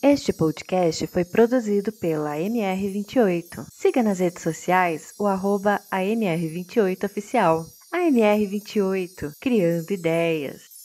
[0.00, 3.66] Este podcast foi produzido pela AMR28.
[3.68, 7.66] Siga nas redes sociais o arroba AMR28Oficial.
[7.92, 10.78] AMR28, criando ideias.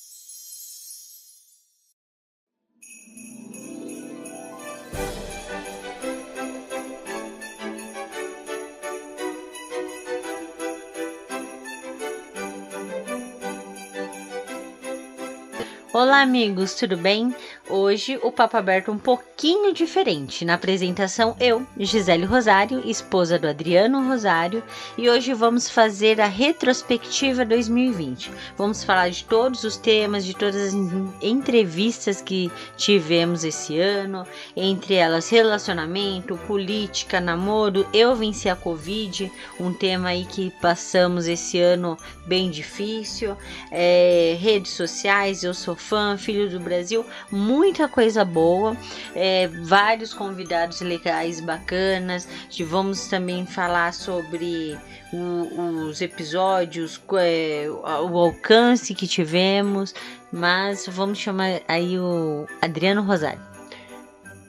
[15.95, 17.36] Olá, amigos, tudo bem?
[17.70, 20.46] Hoje o papo aberto um pouquinho diferente.
[20.46, 24.64] Na apresentação, eu, Gisele Rosário, esposa do Adriano Rosário,
[24.97, 28.32] e hoje vamos fazer a retrospectiva 2020.
[28.57, 30.74] Vamos falar de todos os temas, de todas as
[31.21, 39.73] entrevistas que tivemos esse ano, entre elas relacionamento, política, namoro, eu venci a Covid, um
[39.73, 43.36] tema aí que passamos esse ano bem difícil,
[43.69, 48.76] é, redes sociais, eu sou fã, filho do Brasil, muita coisa boa,
[49.16, 52.28] é, vários convidados legais, bacanas.
[52.66, 54.78] Vamos também falar sobre
[55.11, 59.94] o, os episódios, é, o alcance que tivemos,
[60.31, 63.42] mas vamos chamar aí o Adriano Rosário.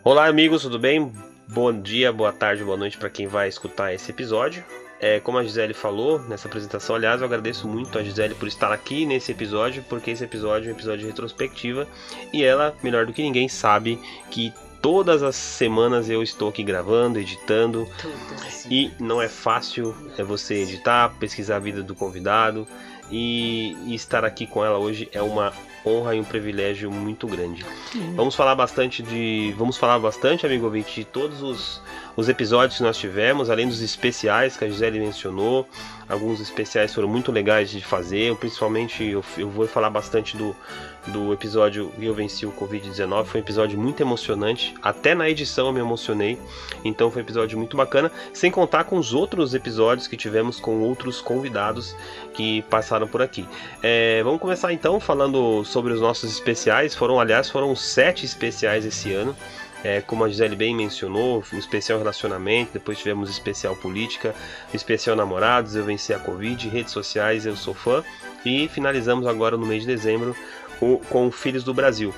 [0.02, 1.12] Olá, amigos, tudo bem?
[1.48, 4.64] Bom dia, boa tarde, boa noite para quem vai escutar esse episódio.
[5.00, 8.72] É, como a Gisele falou nessa apresentação, aliás, eu agradeço muito a Gisele por estar
[8.72, 11.86] aqui nesse episódio, porque esse episódio é um episódio de retrospectiva
[12.32, 13.98] e ela, melhor do que ninguém, sabe
[14.30, 14.52] que
[14.84, 17.88] todas as semanas eu estou aqui gravando, editando
[18.70, 22.68] e não é fácil é você editar, pesquisar a vida do convidado
[23.10, 25.52] e, e estar aqui com ela hoje é uma
[25.86, 27.64] honra e um privilégio muito grande.
[28.14, 31.80] Vamos falar bastante de, vamos falar bastante, amigo ouvinte, de todos os
[32.16, 35.68] os episódios que nós tivemos, além dos especiais que a Gisele mencionou,
[36.08, 40.54] alguns especiais foram muito legais de fazer, principalmente eu, eu vou falar bastante do,
[41.08, 45.72] do episódio Eu Venci o Covid-19, foi um episódio muito emocionante, até na edição eu
[45.72, 46.38] me emocionei,
[46.84, 50.80] então foi um episódio muito bacana, sem contar com os outros episódios que tivemos com
[50.80, 51.96] outros convidados
[52.34, 53.46] que passaram por aqui.
[53.82, 59.12] É, vamos começar então falando sobre os nossos especiais, foram aliás foram sete especiais esse
[59.12, 59.34] ano,
[59.84, 64.34] é, como a Gisele bem mencionou, um especial relacionamento, depois tivemos especial política,
[64.72, 68.02] especial namorados, eu venci a Covid, redes sociais, eu sou fã,
[68.44, 70.34] e finalizamos agora no mês de dezembro
[70.80, 72.14] o, com Filhos do Brasil.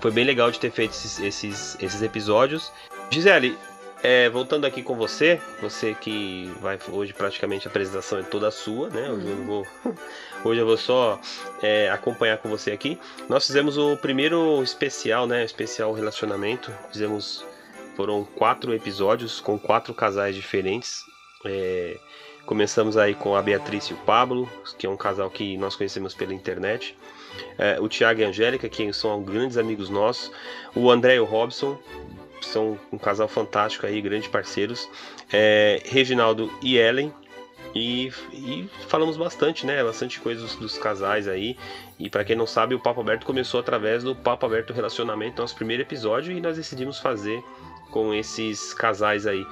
[0.00, 2.72] Foi bem legal de ter feito esses, esses, esses episódios.
[3.10, 3.58] Gisele,
[4.02, 8.88] é, voltando aqui com você, você que vai hoje praticamente a apresentação é toda sua,
[8.88, 9.10] né?
[9.10, 9.66] Hoje eu vou,
[10.44, 11.20] hoje eu vou só
[11.62, 12.98] é, acompanhar com você aqui.
[13.28, 15.44] Nós fizemos o primeiro especial, né?
[15.44, 16.72] Especial relacionamento.
[16.90, 17.44] Fizemos
[17.96, 21.04] foram quatro episódios com quatro casais diferentes.
[21.44, 21.98] É,
[22.46, 26.14] começamos aí com a Beatriz e o Pablo, que é um casal que nós conhecemos
[26.14, 26.96] pela internet.
[27.58, 30.30] É, o Tiago e a Angélica, que são grandes amigos nossos.
[30.74, 31.76] O André e o Robson,
[32.40, 34.88] são um casal fantástico aí, grandes parceiros.
[35.32, 37.12] É, Reginaldo e Ellen.
[37.74, 39.82] E, e, falamos bastante, né?
[39.82, 41.56] Bastante coisas dos, dos casais aí.
[41.98, 45.54] E para quem não sabe, o Papo Aberto começou através do Papo Aberto Relacionamento, nosso
[45.54, 47.42] primeiro episódio, e nós decidimos fazer
[47.90, 49.46] com esses casais aí.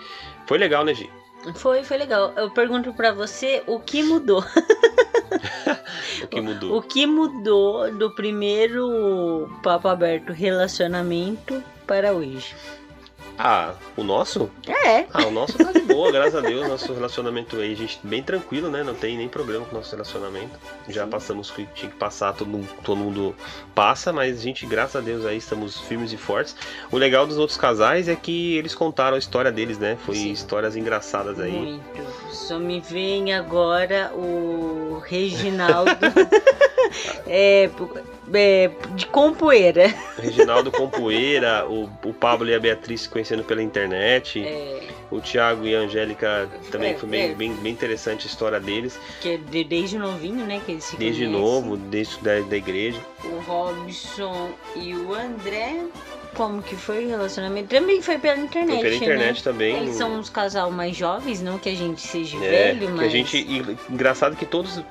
[0.46, 1.10] Foi legal, né, Gi?
[1.54, 2.32] Foi, foi legal.
[2.36, 4.44] Eu pergunto para você o que mudou.
[6.22, 6.76] o que mudou?
[6.76, 12.54] O que mudou do primeiro Papo Aberto Relacionamento para hoje?
[13.38, 14.50] Ah, o nosso?
[14.66, 15.06] É.
[15.12, 16.66] Ah, o nosso tá de boa, graças a Deus.
[16.66, 18.82] Nosso relacionamento aí, gente, bem tranquilo, né?
[18.82, 20.58] Não tem nem problema com o nosso relacionamento.
[20.88, 21.10] Já Sim.
[21.10, 23.34] passamos o que tinha que passar, todo mundo, todo mundo
[23.74, 26.56] passa, mas a gente, graças a Deus, aí estamos firmes e fortes.
[26.90, 29.98] O legal dos outros casais é que eles contaram a história deles, né?
[30.04, 30.32] Foi Sim.
[30.32, 31.52] histórias engraçadas aí.
[31.52, 32.06] Muito.
[32.30, 35.90] Só me vem agora o Reginaldo.
[37.26, 37.68] é,
[38.32, 39.94] é, de Compoeira.
[40.18, 44.42] Reginaldo Compoeira, o, o Pablo e a Beatriz se conhecendo pela internet.
[44.42, 44.82] É.
[45.10, 47.34] O Thiago e a Angélica também é, foi bem, é.
[47.34, 48.98] bem, bem, interessante a história deles.
[49.20, 50.60] Que é de, desde novinho, né?
[50.64, 51.40] Que eles se Desde conhecem.
[51.40, 53.00] novo, desde da, da igreja.
[53.24, 55.84] O Robson e o André
[56.36, 57.68] como que foi o relacionamento?
[57.68, 58.80] Também foi pela internet.
[58.80, 59.42] Foi pela internet né?
[59.42, 59.76] também.
[59.76, 63.06] Eles são uns casal mais jovens, não que a gente seja é, velho, mas.
[63.06, 63.38] a gente.
[63.88, 64.82] Engraçado que todos,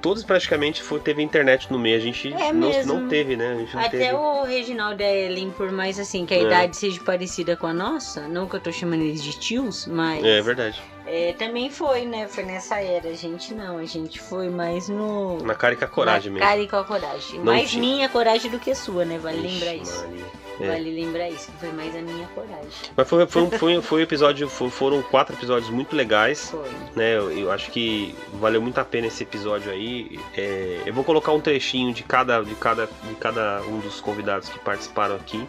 [0.00, 1.96] todos praticamente foi, teve internet no meio.
[1.96, 3.66] A gente é não, não teve, né?
[3.74, 4.14] Até teve.
[4.14, 6.42] o Reginaldo e a Ellen, por mais assim, que a é.
[6.42, 10.24] idade seja parecida com a nossa, não que eu tô chamando eles de tios, mas.
[10.24, 10.82] É verdade.
[11.06, 12.26] É, também foi, né?
[12.28, 13.08] Foi nessa era.
[13.08, 15.38] A gente não, a gente foi mais no.
[15.38, 16.48] Na cara e com a coragem Na mesmo.
[16.48, 17.38] Cara e com a coragem.
[17.38, 17.80] Não mais tinha.
[17.80, 19.18] minha coragem do que sua, né?
[19.18, 20.04] Vale Ixi, lembrar isso.
[20.04, 20.44] Maria.
[20.60, 20.68] É.
[20.68, 22.70] Vale lembrar isso, que foi mais a minha coragem.
[22.96, 26.50] Mas foi, foi, foi, foi um episódio, foram quatro episódios muito legais.
[26.50, 26.70] Foi.
[26.94, 27.16] Né?
[27.16, 30.18] Eu, eu, acho que valeu muito a pena esse episódio aí.
[30.36, 34.48] É, eu vou colocar um trechinho de cada, de, cada, de cada um dos convidados
[34.48, 35.46] que participaram aqui.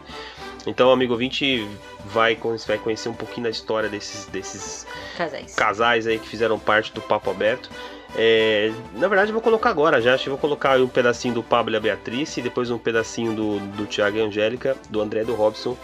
[0.65, 1.67] Então, amigo ouvinte,
[2.05, 5.55] vai, vai conhecer um pouquinho da história desses, desses casais.
[5.55, 7.69] casais aí que fizeram parte do Papo Aberto.
[8.17, 10.13] É, na verdade, eu vou colocar agora já.
[10.13, 13.33] Acho que vou colocar um pedacinho do Pablo e a Beatriz, e depois um pedacinho
[13.33, 15.77] do, do Tiago e Angélica, do André e do Robson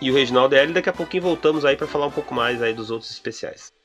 [0.00, 0.72] e o Reginaldo L.
[0.72, 3.75] Daqui a pouquinho voltamos aí para falar um pouco mais aí dos outros especiais.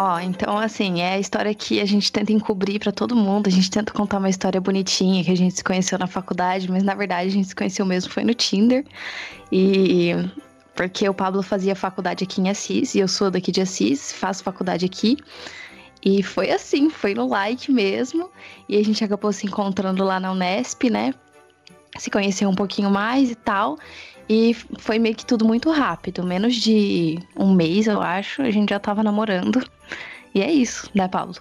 [0.00, 3.48] Ó, oh, então assim, é a história que a gente tenta encobrir para todo mundo,
[3.48, 6.84] a gente tenta contar uma história bonitinha que a gente se conheceu na faculdade, mas
[6.84, 8.84] na verdade a gente se conheceu mesmo foi no Tinder.
[9.50, 10.12] E
[10.76, 14.44] porque o Pablo fazia faculdade aqui em Assis e eu sou daqui de Assis, faço
[14.44, 15.16] faculdade aqui.
[16.04, 18.30] E foi assim, foi no like mesmo.
[18.68, 21.12] E a gente acabou se encontrando lá na Unesp, né?
[21.98, 23.76] Se conheceu um pouquinho mais e tal.
[24.28, 26.22] E foi meio que tudo muito rápido.
[26.22, 29.64] Menos de um mês, eu acho, a gente já tava namorando.
[30.34, 31.34] E é isso, né, Paulo?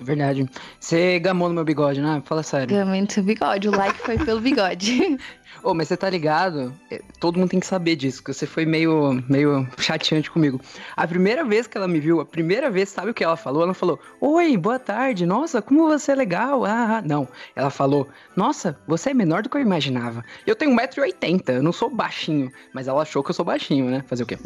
[0.00, 0.48] Verdade.
[0.78, 2.22] Você gamou no meu bigode, né?
[2.24, 2.74] Fala sério.
[2.74, 3.68] Gamei no seu bigode.
[3.68, 5.18] O like foi pelo bigode.
[5.62, 6.72] Ô, mas você tá ligado?
[6.90, 10.58] É, todo mundo tem que saber disso, que você foi meio, meio chateante comigo.
[10.96, 13.62] A primeira vez que ela me viu, a primeira vez, sabe o que ela falou?
[13.62, 16.64] Ela falou: Oi, boa tarde, nossa, como você é legal.
[16.64, 17.02] Ah, ah.
[17.02, 17.28] não.
[17.54, 20.24] Ela falou: Nossa, você é menor do que eu imaginava.
[20.46, 22.50] Eu tenho 1,80m, eu não sou baixinho.
[22.72, 24.02] Mas ela achou que eu sou baixinho, né?
[24.06, 24.38] Fazer o quê?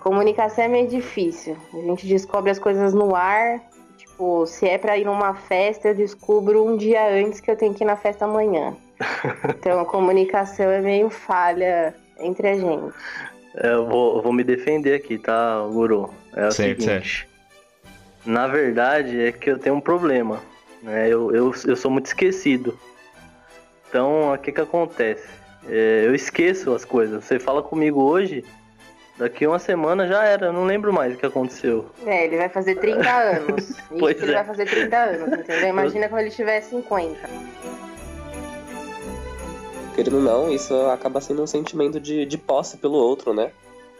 [0.00, 1.56] Comunicação é meio difícil.
[1.72, 3.60] A gente descobre as coisas no ar
[4.14, 7.74] Tipo, se é para ir numa festa, eu descubro um dia antes que eu tenho
[7.74, 8.76] que ir na festa amanhã.
[9.58, 12.94] Então a comunicação é meio falha entre a gente.
[13.56, 16.14] É, eu vou, vou me defender aqui, tá, Guru?
[16.32, 16.84] É o certo, seguinte.
[16.84, 17.28] Certo.
[18.24, 20.40] Na verdade, é que eu tenho um problema.
[20.82, 21.08] Né?
[21.08, 22.78] Eu, eu, eu sou muito esquecido.
[23.88, 25.26] Então, o que que acontece?
[25.68, 27.24] É, eu esqueço as coisas.
[27.24, 28.44] Você fala comigo hoje,
[29.16, 31.86] Daqui uma semana já era, eu não lembro mais o que aconteceu.
[32.04, 33.72] É, ele vai fazer 30 anos.
[33.96, 34.34] pois ele é.
[34.34, 35.68] vai fazer 30 anos, entendeu?
[35.68, 36.08] Imagina eu...
[36.08, 37.18] quando ele tiver 50.
[39.94, 43.52] Querendo ou não, isso acaba sendo um sentimento de, de posse pelo outro, né?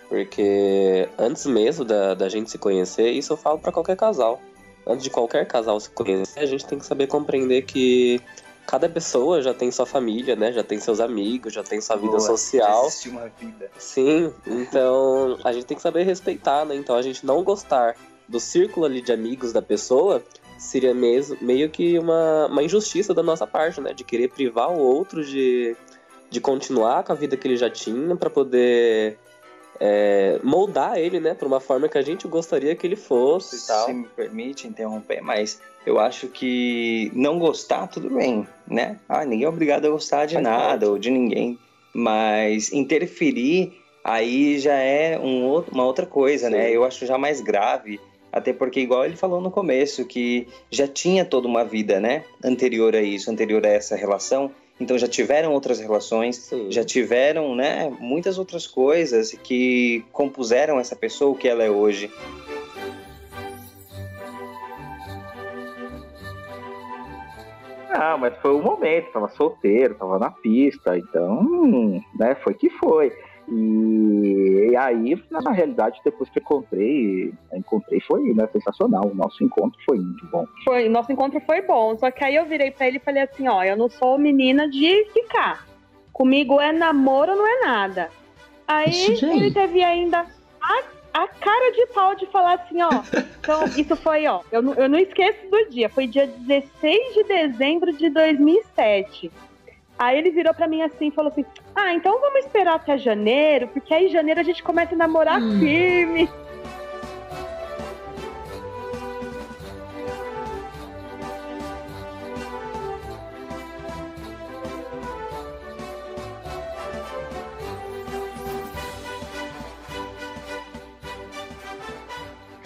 [0.09, 4.41] Porque antes mesmo da, da gente se conhecer, isso eu falo para qualquer casal.
[4.85, 8.21] Antes de qualquer casal se conhecer, a gente tem que saber compreender que
[8.67, 10.53] cada pessoa já tem sua família, né?
[10.53, 12.87] Já tem seus amigos, já tem sua vida Boa, social.
[12.87, 13.71] Existe uma vida.
[13.79, 16.75] Sim, então a gente tem que saber respeitar, né?
[16.75, 17.97] Então a gente não gostar
[18.29, 20.23] do círculo ali de amigos da pessoa
[20.59, 23.93] seria mesmo, meio que uma, uma injustiça da nossa parte, né?
[23.93, 25.77] De querer privar o outro de,
[26.31, 29.19] de continuar com a vida que ele já tinha para poder
[29.81, 33.67] é, moldar ele, né, para uma forma que a gente gostaria que ele fosse e
[33.67, 33.87] tal.
[33.87, 38.99] Se me permite interromper, mas eu acho que não gostar, tudo bem, né?
[39.09, 40.85] Ah, ninguém é obrigado a gostar de Faz nada parte.
[40.87, 41.59] ou de ninguém.
[41.93, 43.73] Mas interferir
[44.03, 46.59] aí já é um outro, uma outra coisa, né?
[46.59, 46.63] Sim.
[46.65, 46.77] né?
[46.77, 48.01] Eu acho já mais grave.
[48.33, 52.25] Até porque, igual ele falou no começo, que já tinha toda uma vida, né?
[52.43, 54.51] Anterior a isso, anterior a essa relação.
[54.81, 56.67] Então já tiveram outras relações, Sim.
[56.69, 57.93] já tiveram, né?
[58.01, 62.11] Muitas outras coisas que compuseram essa pessoa o que ela é hoje.
[67.95, 73.13] Ah, mas foi o momento, tava solteiro, tava na pista, então, né, foi que foi.
[73.49, 79.07] E, e, aí, na realidade, depois que encontrei, encontrei foi né, sensacional.
[79.07, 80.47] O nosso encontro foi muito bom.
[80.65, 81.97] Foi, nosso encontro foi bom.
[81.97, 84.69] Só que aí eu virei para ele e falei assim: ó, eu não sou menina
[84.69, 85.67] de ficar.
[86.13, 88.11] Comigo é namoro, não é nada.
[88.67, 90.25] Aí ele teve ainda
[90.61, 92.91] a a cara de pau de falar assim, ó.
[93.39, 94.41] Então, isso foi, ó.
[94.51, 95.89] Eu não, eu não esqueço do dia.
[95.89, 99.31] Foi dia 16 de dezembro de 2007.
[99.97, 101.45] Aí ele virou para mim assim e falou assim:
[101.75, 105.41] Ah, então vamos esperar até janeiro, porque aí em janeiro a gente começa a namorar
[105.41, 105.61] hum.
[105.61, 106.29] firme.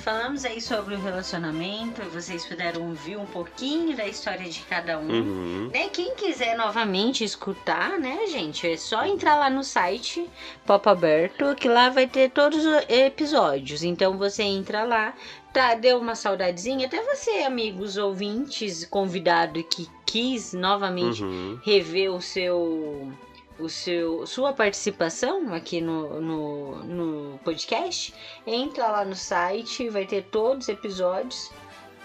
[0.08, 5.06] Falamos aí sobre o relacionamento, vocês puderam ouvir um pouquinho da história de cada um.
[5.06, 5.70] Uhum.
[5.70, 5.90] Né?
[5.90, 10.26] Quem quiser novamente escutar, né, gente, é só entrar lá no site
[10.64, 13.82] Pop Aberto, que lá vai ter todos os episódios.
[13.82, 15.12] Então você entra lá,
[15.52, 21.60] tá, deu uma saudadezinha, até você, amigos ouvintes, convidado que quis novamente uhum.
[21.62, 23.12] rever o seu
[23.58, 28.14] o seu, sua participação aqui no, no, no podcast,
[28.46, 31.50] entra lá no site, vai ter todos os episódios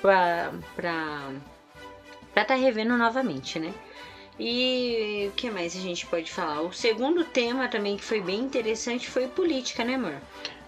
[0.01, 0.51] pra
[2.29, 3.74] estar tá revendo novamente, né?
[4.39, 6.62] E o que mais a gente pode falar?
[6.62, 10.19] O segundo tema também que foi bem interessante foi política, né, amor?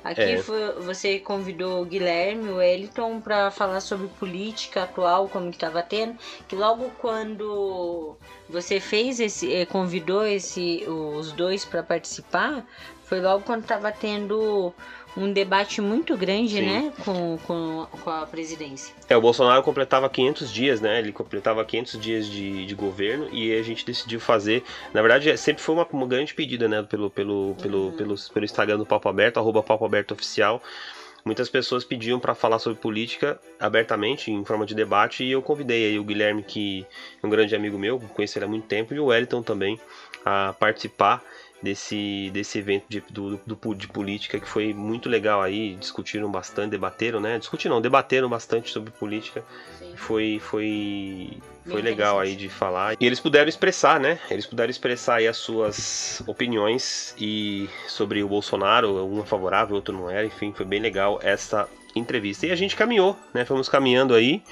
[0.05, 0.37] Aqui É.
[0.37, 5.81] foi- você convidou o Guilherme, o Eliton, para falar sobre política atual, como que estava
[5.81, 6.15] tendo.
[6.47, 8.15] Que logo quando
[8.47, 12.63] você fez esse, eh, convidou esse, os dois para participar,
[13.03, 14.71] foi logo quando estava tendo
[15.17, 16.65] um debate muito grande, Sim.
[16.65, 18.93] né, com, com, com a presidência.
[19.07, 20.99] É, o Bolsonaro completava 500 dias, né?
[20.99, 24.63] Ele completava 500 dias de, de governo e a gente decidiu fazer.
[24.93, 26.83] Na verdade, é- sempre foi uma, uma grande pedida, né?
[26.83, 30.61] Pelo, pelo, pelo, pelo, pelo Instagram do Papo Aberto, arroba Papo Aberto Oficial.
[31.23, 35.87] Muitas pessoas pediam para falar sobre política abertamente, em forma de debate, e eu convidei
[35.87, 36.85] aí o Guilherme, que
[37.21, 39.79] é um grande amigo meu, conheço ele há muito tempo, e o Wellington também,
[40.23, 41.23] a participar
[41.61, 46.71] desse, desse evento de, do, do- de política que foi muito legal aí, discutiram bastante,
[46.71, 47.39] debateram, né?
[47.39, 49.43] Discutiram, não, debateram bastante sobre política.
[49.95, 52.95] Foi, foi, foi Bem legal aí de falar.
[52.99, 54.19] E eles puderam expressar, né?
[54.29, 59.95] Eles puderam expressar aí as suas opiniões e sobre o Bolsonaro, um é favorável, outro
[59.95, 62.45] não era, enfim, foi bem legal essa entrevista.
[62.45, 63.45] E a gente caminhou, né?
[63.45, 64.43] Fomos caminhando aí.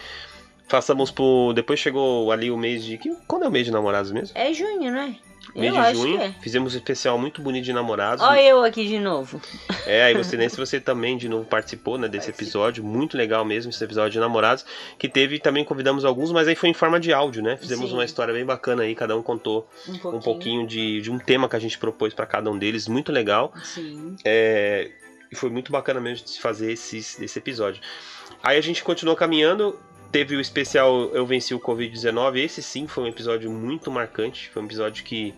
[0.70, 1.54] Passamos por.
[1.54, 2.98] Depois chegou ali o mês de.
[3.28, 4.36] Quando é o mês de namorados mesmo?
[4.38, 5.18] É junho, né?
[5.56, 6.22] Mês eu de junho.
[6.22, 6.32] é.
[6.42, 8.24] Fizemos um especial muito bonito de namorados.
[8.24, 9.42] Olha eu aqui de novo.
[9.86, 13.70] É, aí você, nesse você também de novo participou, né, desse episódio, muito legal mesmo,
[13.70, 14.66] esse episódio de namorados,
[14.98, 17.94] que teve, também convidamos alguns, mas aí foi em forma de áudio, né, fizemos Sim.
[17.94, 20.16] uma história bem bacana aí, cada um contou Um pouquinho.
[20.16, 23.12] um pouquinho de, de um tema que a gente propôs para cada um deles, muito
[23.12, 24.16] legal, Sim.
[24.24, 24.90] é,
[25.30, 27.82] e foi muito bacana mesmo de fazer esses, esse episódio.
[28.42, 29.78] Aí a gente continuou caminhando,
[30.14, 34.62] teve o especial Eu Venci o Covid-19, esse sim foi um episódio muito marcante, foi
[34.62, 35.34] um episódio que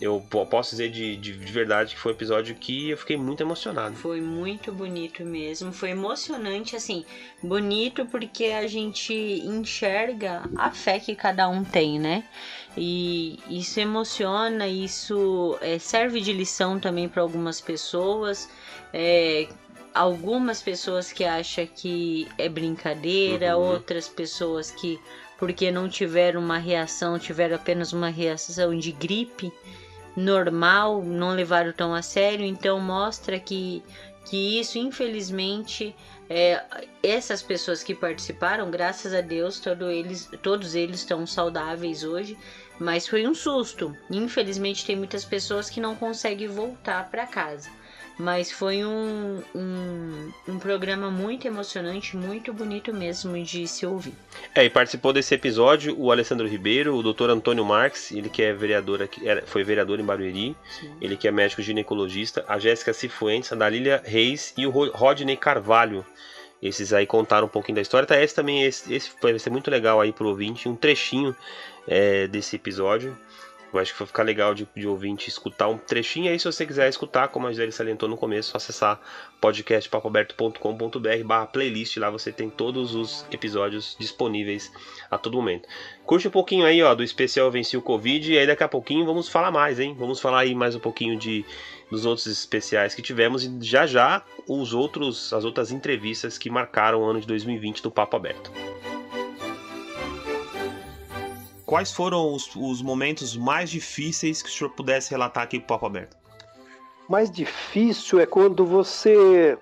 [0.00, 3.16] eu po- posso dizer de, de, de verdade que foi um episódio que eu fiquei
[3.16, 3.94] muito emocionado.
[3.96, 7.04] Foi muito bonito mesmo, foi emocionante, assim,
[7.42, 9.12] bonito porque a gente
[9.44, 12.24] enxerga a fé que cada um tem, né?
[12.76, 18.48] E isso emociona, isso é, serve de lição também para algumas pessoas.
[18.92, 19.48] é,
[19.96, 23.64] algumas pessoas que acham que é brincadeira, Uhum.
[23.72, 25.00] outras pessoas que,
[25.38, 29.52] porque não tiveram uma reação, tiveram apenas uma reação de gripe
[30.16, 33.82] normal, não levaram tão a sério, então mostra que,
[34.24, 35.94] que isso, infelizmente,
[36.28, 36.62] é,
[37.02, 42.36] essas pessoas que participaram, graças a Deus, todo eles, todos eles estão saudáveis hoje,
[42.78, 43.96] mas foi um susto.
[44.10, 47.70] Infelizmente, tem muitas pessoas que não conseguem voltar para casa.
[48.18, 54.14] Mas foi um, um, um programa muito emocionante, muito bonito mesmo de se ouvir.
[54.54, 57.28] É, e participou desse episódio o Alessandro Ribeiro, o Dr.
[57.28, 60.56] Antônio Marques, ele que é vereador aqui, foi vereador em Barueri,
[60.98, 65.36] ele que é médico ginecologista, a Jéssica Cifuentes, a Dalília Reis e o Ro- Rodney
[65.36, 66.04] Carvalho.
[66.62, 68.06] Esses aí contaram um pouquinho da história.
[68.08, 71.36] Tá, esse também esse, esse vai ser muito legal aí pro ouvinte, um trechinho
[71.86, 73.14] é, desse episódio.
[73.72, 76.64] Eu acho que vai ficar legal de, de ouvinte escutar um trechinho aí, se você
[76.64, 79.00] quiser escutar, como a Gisele salientou no começo, acessar
[79.40, 84.72] podcastpapoaberto.com.br barra playlist, lá você tem todos os episódios disponíveis
[85.10, 85.68] a todo momento.
[86.04, 89.04] Curte um pouquinho aí, ó, do especial Venci o Covid, e aí daqui a pouquinho
[89.04, 89.94] vamos falar mais, hein?
[89.98, 91.44] Vamos falar aí mais um pouquinho de
[91.90, 97.00] dos outros especiais que tivemos e já já os outros as outras entrevistas que marcaram
[97.00, 98.50] o ano de 2020 do Papo Aberto.
[101.66, 105.86] Quais foram os, os momentos mais difíceis que o senhor pudesse relatar aqui pro Papo
[105.86, 106.16] Aberto?
[107.08, 109.56] mais difícil é quando você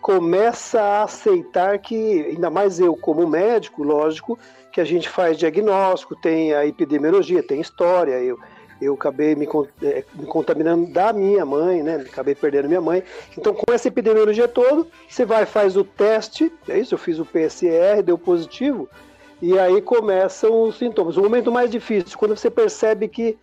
[0.00, 4.38] começa a aceitar que, ainda mais eu como médico, lógico,
[4.72, 8.38] que a gente faz diagnóstico, tem a epidemiologia, tem história, eu,
[8.80, 9.46] eu acabei me,
[9.82, 11.96] eh, me contaminando da minha mãe, né?
[12.08, 13.02] Acabei perdendo minha mãe.
[13.36, 17.24] Então, com essa epidemiologia toda, você vai faz o teste, é isso, eu fiz o
[17.24, 18.88] PCR, deu positivo,
[19.40, 21.16] e aí começam os sintomas.
[21.16, 23.38] O momento mais difícil, quando você percebe que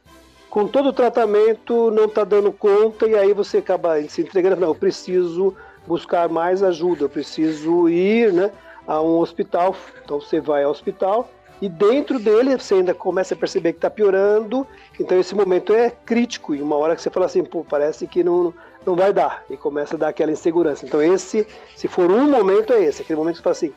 [0.50, 4.70] com todo o tratamento não está dando conta e aí você acaba se entregando, não,
[4.70, 8.52] eu preciso buscar mais ajuda, eu preciso ir né,
[8.88, 9.75] a um hospital.
[10.04, 11.30] Então você vai ao hospital
[11.62, 14.68] e dentro dele você ainda começa a perceber que está piorando,
[15.00, 18.24] então esse momento é crítico e uma hora que você fala assim, pô, parece que
[18.24, 18.54] não,
[18.86, 20.86] não vai dar e começa a dar aquela insegurança.
[20.86, 23.74] Então esse, se for um momento é esse, aquele momento que você fala assim,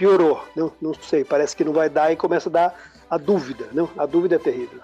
[0.00, 2.74] piorou, não, não sei, parece que não vai dar e começa a dar
[3.10, 3.86] a dúvida, não?
[3.98, 4.80] A dúvida é terrível.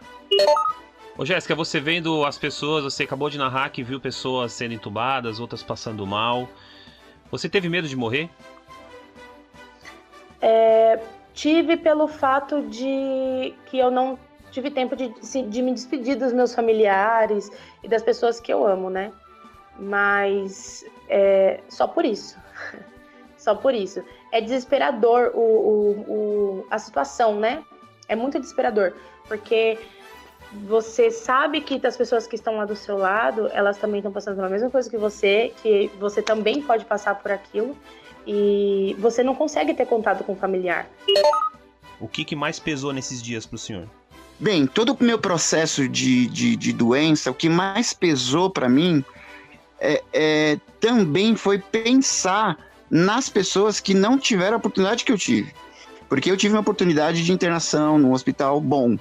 [1.17, 5.41] Ô Jéssica, você vendo as pessoas, você acabou de narrar que viu pessoas sendo entubadas,
[5.41, 6.47] outras passando mal.
[7.31, 8.29] Você teve medo de morrer?
[10.43, 11.01] É,
[11.33, 14.19] tive pelo fato de que eu não
[14.51, 15.09] tive tempo de,
[15.49, 17.51] de me despedir dos meus familiares
[17.83, 19.11] e das pessoas que eu amo, né?
[19.79, 22.37] Mas é, só por isso.
[23.39, 24.05] só por isso.
[24.37, 27.63] É desesperador o, o- o- a situação, né?
[28.07, 28.93] É muito desesperador.
[29.27, 29.79] Porque
[30.69, 34.37] você sabe que as pessoas que estão lá do seu lado, elas também estão passando
[34.37, 37.75] pela mesma coisa que você, que você também pode passar por aquilo
[38.27, 40.87] e você não consegue ter contato com o familiar.
[41.99, 43.89] O que, que mais pesou nesses dias pro senhor?
[44.39, 49.03] Bem, todo o meu processo de, de, de doença, o que mais pesou para mim
[49.81, 55.53] é, é, também foi pensar nas pessoas que não tiveram a oportunidade que eu tive.
[56.09, 58.97] Porque eu tive uma oportunidade de internação num hospital bom,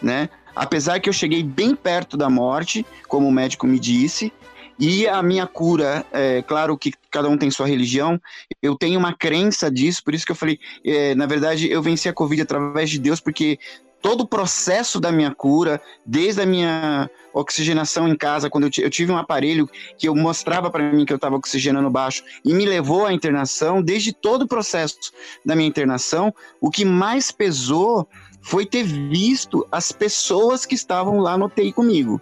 [0.00, 0.28] né?
[0.54, 4.32] Apesar que eu cheguei bem perto da morte, como o médico me disse,
[4.78, 8.20] e a minha cura, é claro que cada um tem sua religião,
[8.62, 12.08] eu tenho uma crença disso, por isso que eu falei, é, na verdade, eu venci
[12.08, 13.58] a Covid através de Deus, porque
[14.00, 18.90] todo o processo da minha cura, desde a minha oxigenação em casa, quando eu, eu
[18.90, 22.64] tive um aparelho que eu mostrava para mim que eu estava oxigenando baixo e me
[22.64, 25.12] levou à internação, desde todo o processo
[25.44, 28.08] da minha internação, o que mais pesou
[28.40, 32.20] foi ter visto as pessoas que estavam lá no TI comigo.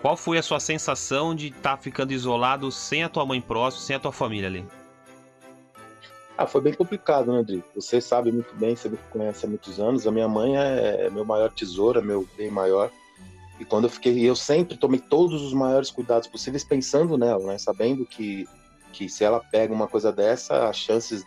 [0.00, 3.84] Qual foi a sua sensação de estar tá ficando isolado sem a tua mãe próxima,
[3.84, 4.64] sem a tua família ali?
[6.40, 7.62] Ah, foi bem complicado, né, Adri?
[7.74, 10.06] Você sabe muito bem, você me conhece há muitos anos.
[10.06, 12.90] A minha mãe é meu maior tesouro, é meu bem maior.
[13.58, 17.58] E quando eu fiquei, eu sempre tomei todos os maiores cuidados possíveis pensando nela, né?
[17.58, 18.48] Sabendo que,
[18.90, 21.22] que se ela pega uma coisa dessa, as chances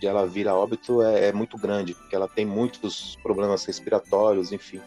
[0.00, 4.50] de ela vir a óbito é, é muito grande, porque ela tem muitos problemas respiratórios,
[4.50, 4.80] enfim.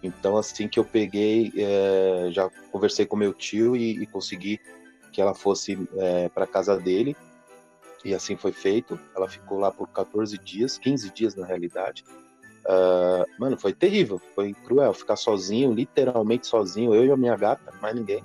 [0.00, 4.60] Então, assim que eu peguei, é, já conversei com meu tio e, e consegui
[5.10, 7.16] que ela fosse é, para casa dele.
[8.08, 8.98] E assim foi feito.
[9.14, 12.04] Ela ficou lá por 14 dias, 15 dias na realidade.
[12.64, 17.70] Uh, mano, foi terrível, foi cruel ficar sozinho, literalmente sozinho, eu e a minha gata,
[17.82, 18.24] mais ninguém.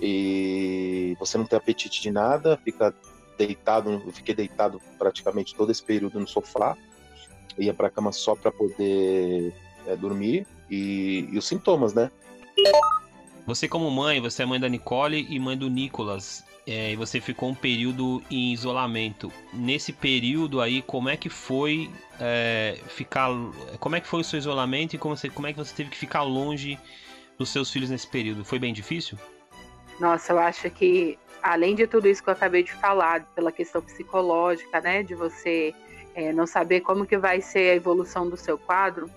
[0.00, 2.94] E você não tem apetite de nada, fica
[3.36, 6.76] deitado, eu fiquei deitado praticamente todo esse período no sofá,
[7.58, 9.52] ia para cama só para poder
[9.84, 12.08] é, dormir e, e os sintomas, né?
[13.46, 17.18] Você como mãe, você é mãe da Nicole e mãe do Nicolas é, e você
[17.18, 19.32] ficou um período em isolamento.
[19.54, 23.30] Nesse período aí, como é que foi é, ficar.
[23.80, 25.88] Como é que foi o seu isolamento e como, você, como é que você teve
[25.88, 26.78] que ficar longe
[27.38, 28.44] dos seus filhos nesse período?
[28.44, 29.16] Foi bem difícil?
[29.98, 33.80] Nossa, eu acho que além de tudo isso que eu acabei de falar, pela questão
[33.80, 35.74] psicológica, né, de você
[36.14, 39.10] é, não saber como que vai ser a evolução do seu quadro,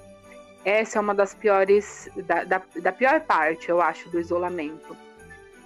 [0.63, 4.95] essa é uma das piores, da, da, da pior parte, eu acho, do isolamento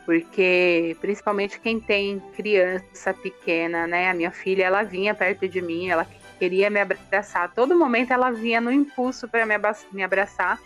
[0.05, 4.09] porque principalmente quem tem criança pequena, né?
[4.09, 7.45] A minha filha, ela vinha perto de mim, ela queria me abraçar.
[7.45, 10.59] A todo momento ela vinha no impulso para me abraçar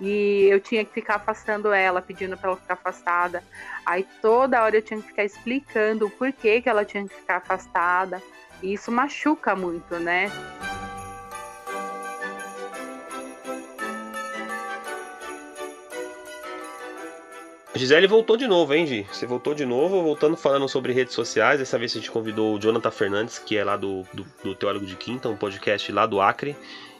[0.00, 3.42] e eu tinha que ficar afastando ela, pedindo para ela ficar afastada.
[3.86, 7.36] Aí toda hora eu tinha que ficar explicando o porquê que ela tinha que ficar
[7.36, 8.20] afastada.
[8.62, 10.30] E isso machuca muito, né?
[17.74, 19.06] Gisele voltou de novo, hein, Gi?
[19.10, 21.58] Você voltou de novo, voltando falando sobre redes sociais.
[21.58, 24.84] Dessa vez a gente convidou o Jonathan Fernandes, que é lá do, do, do Teólogo
[24.84, 26.54] de Quinta, um podcast lá do Acre.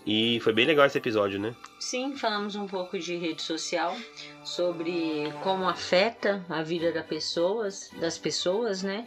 [0.06, 1.54] E foi bem legal esse episódio, né?
[1.78, 3.94] Sim, falamos um pouco de rede social,
[4.42, 9.04] sobre como afeta a vida das pessoas, das pessoas, né?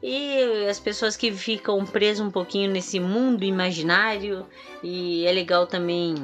[0.00, 4.46] E as pessoas que ficam presas um pouquinho nesse mundo imaginário.
[4.82, 6.14] E é legal também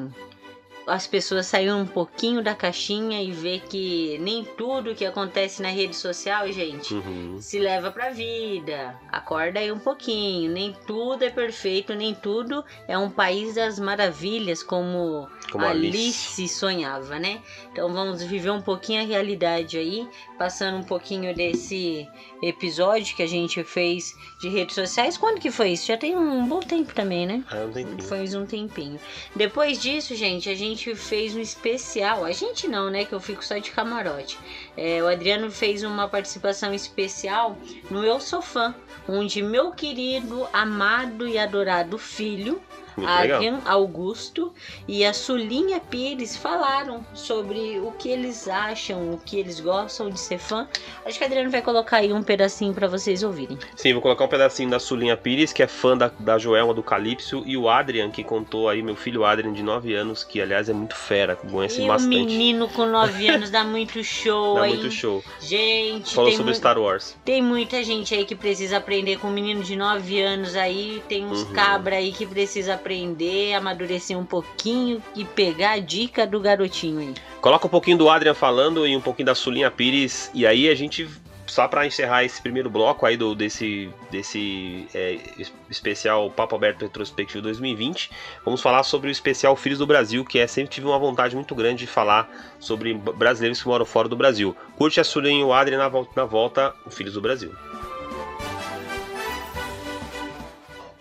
[0.86, 5.68] as pessoas saíram um pouquinho da caixinha e ver que nem tudo que acontece na
[5.68, 7.38] rede social, gente, uhum.
[7.40, 8.98] se leva pra vida.
[9.10, 10.50] Acorda aí um pouquinho.
[10.50, 16.40] Nem tudo é perfeito, nem tudo é um país das maravilhas, como, como Alice.
[16.40, 17.40] Alice sonhava, né?
[17.72, 20.06] Então vamos viver um pouquinho a realidade aí,
[20.38, 22.06] passando um pouquinho desse
[22.42, 25.16] episódio que a gente fez de redes sociais.
[25.16, 25.86] Quando que foi isso?
[25.86, 27.42] Já tem um bom tempo também, né?
[27.50, 28.02] É um tempinho.
[28.02, 29.00] Foi um tempinho.
[29.34, 32.24] Depois disso, gente, a gente fez um especial.
[32.24, 33.04] A gente não, né?
[33.04, 34.38] Que eu fico só de camarote.
[34.76, 37.56] É, o Adriano fez uma participação especial
[37.90, 38.74] no Eu Sou Fã,
[39.08, 42.60] onde meu querido, amado e adorado filho
[43.06, 44.52] Adrian Augusto
[44.86, 50.18] e a Sulinha Pires falaram sobre o que eles acham, o que eles gostam de
[50.18, 50.68] ser fã.
[51.04, 53.58] Acho que a Adriano vai colocar aí um pedacinho para vocês ouvirem.
[53.74, 56.82] Sim, vou colocar um pedacinho da Sulinha Pires, que é fã da, da Joelma do
[56.82, 60.68] Calypso, e o Adrian, que contou aí, meu filho Adrian, de 9 anos, que aliás
[60.68, 62.16] é muito fera, conhece e bastante.
[62.16, 64.76] O menino com 9 anos dá muito show, Dá hein?
[64.76, 65.22] muito show.
[65.40, 67.16] Gente, Falou sobre Star Wars.
[67.24, 71.24] Tem muita gente aí que precisa aprender com um menino de 9 anos aí, tem
[71.24, 71.52] uns uhum.
[71.52, 77.14] cabra aí que precisa aprender, amadurecer um pouquinho e pegar a dica do garotinho aí.
[77.40, 80.74] Coloca um pouquinho do Adrian falando e um pouquinho da Sulinha Pires, e aí a
[80.74, 81.08] gente
[81.46, 85.18] só para encerrar esse primeiro bloco aí do, desse, desse é,
[85.68, 88.10] especial Papo Aberto Retrospectivo 2020,
[88.44, 91.54] vamos falar sobre o especial Filhos do Brasil, que é sempre tive uma vontade muito
[91.54, 94.56] grande de falar sobre brasileiros que moram fora do Brasil.
[94.76, 97.54] Curte a Sulen e o Adri na volta, na volta, o Filhos do Brasil.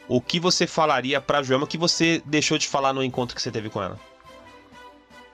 [0.08, 3.52] O que você falaria pra Joelma que você deixou de falar no encontro que você
[3.52, 3.98] teve com ela?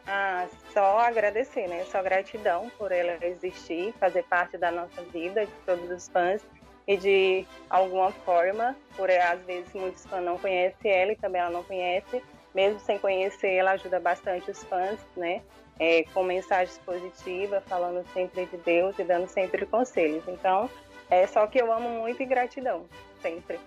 [0.06, 1.86] Ah, só agradecer, né?
[1.86, 6.42] Só gratidão por ela existir, fazer parte da nossa vida, de todos os fãs
[6.88, 11.52] e de alguma forma, por às vezes muitos fãs não conhecem ela e também ela
[11.52, 12.24] não conhece,
[12.56, 15.42] mesmo sem conhecer, ela ajuda bastante os fãs, né?
[15.80, 20.24] É, com mensagens positivas, falando sempre de Deus e dando sempre conselhos.
[20.28, 20.70] Então,
[21.10, 22.86] é só que eu amo muito e gratidão,
[23.22, 23.60] sempre.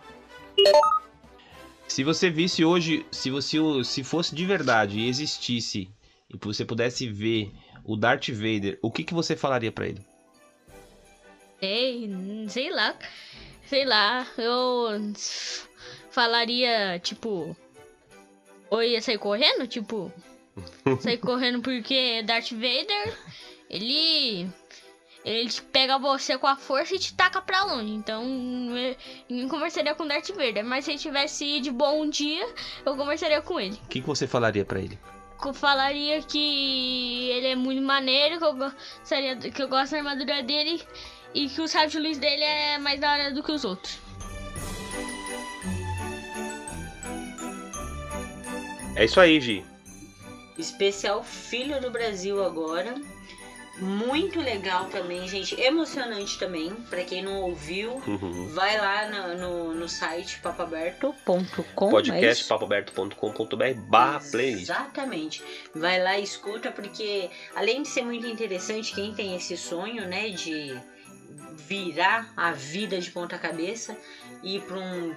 [1.88, 5.90] Se você visse hoje, se você se fosse de verdade e existisse
[6.32, 7.52] e você pudesse ver
[7.84, 10.00] o Darth Vader, o que, que você falaria para ele?
[11.60, 12.10] Sei,
[12.48, 12.96] sei lá.
[13.66, 15.12] Sei lá, eu
[16.10, 17.56] falaria, tipo,
[18.68, 20.12] ou ia sair correndo, tipo,
[21.00, 23.16] sair correndo porque Darth Vader,
[23.70, 24.48] ele
[25.24, 27.92] ele pega você com a força e te taca pra longe.
[27.92, 28.24] Então,
[29.28, 30.64] ninguém conversaria com Darth Vader.
[30.64, 32.46] Mas se ele tivesse de bom dia,
[32.84, 33.78] eu conversaria com ele.
[33.84, 34.98] O que, que você falaria para ele?
[35.44, 40.42] Eu falaria que ele é muito maneiro, que eu, gostaria, que eu gosto da armadura
[40.42, 40.80] dele
[41.34, 43.98] e que o sábio de luz dele é mais da hora do que os outros.
[48.94, 49.64] É isso aí, Gi.
[50.58, 52.94] Especial Filho do Brasil agora.
[53.82, 55.60] Muito legal também, gente.
[55.60, 56.70] Emocionante também.
[56.88, 58.48] Para quem não ouviu, uhum.
[58.50, 61.90] vai lá no, no, no site papaberto.com.
[61.90, 64.62] Podcast é papaberto.com.br barra playlist.
[64.62, 65.42] Exatamente.
[65.74, 70.28] Vai lá e escuta, porque além de ser muito interessante, quem tem esse sonho, né,
[70.28, 70.80] de
[71.56, 73.96] virar a vida de ponta cabeça
[74.44, 75.14] e para um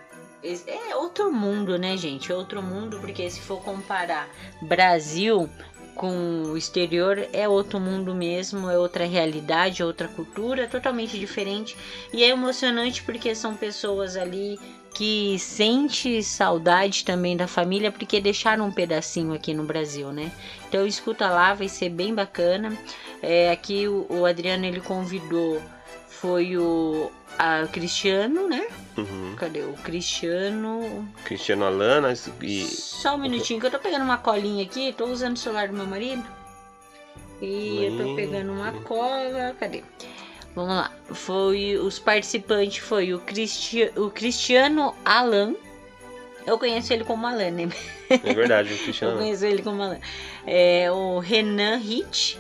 [0.67, 2.32] é outro mundo, né, gente?
[2.32, 4.30] É outro mundo, porque se for comparar
[4.62, 5.49] Brasil
[5.95, 11.75] com o exterior é outro mundo mesmo, é outra realidade, é outra cultura, totalmente diferente.
[12.13, 14.60] E é emocionante porque são pessoas ali
[14.93, 20.31] que sente saudade também da família porque deixaram um pedacinho aqui no Brasil, né?
[20.69, 22.77] Então escuta lá, vai ser bem bacana.
[23.21, 25.62] É, aqui o, o Adriano ele convidou
[26.21, 28.67] foi o a Cristiano, né?
[28.97, 29.36] Uhum.
[29.38, 31.08] Cadê o Cristiano?
[31.25, 32.65] Cristiano Alana e.
[32.65, 35.73] Só um minutinho, que eu tô pegando uma colinha aqui, tô usando o celular do
[35.73, 36.25] meu marido.
[37.41, 39.56] E eu tô pegando uma cola.
[39.60, 39.84] Cadê?
[40.56, 40.91] Vamos lá.
[41.12, 43.91] Foi os participantes foi o, Cristi...
[43.97, 45.54] o Cristiano Alan.
[46.47, 47.69] Eu conheço ele como Alan, né?
[48.10, 49.15] É verdade, o Cristiano.
[49.15, 49.99] eu conheço ele como Alan.
[50.47, 52.39] É o Renan Hit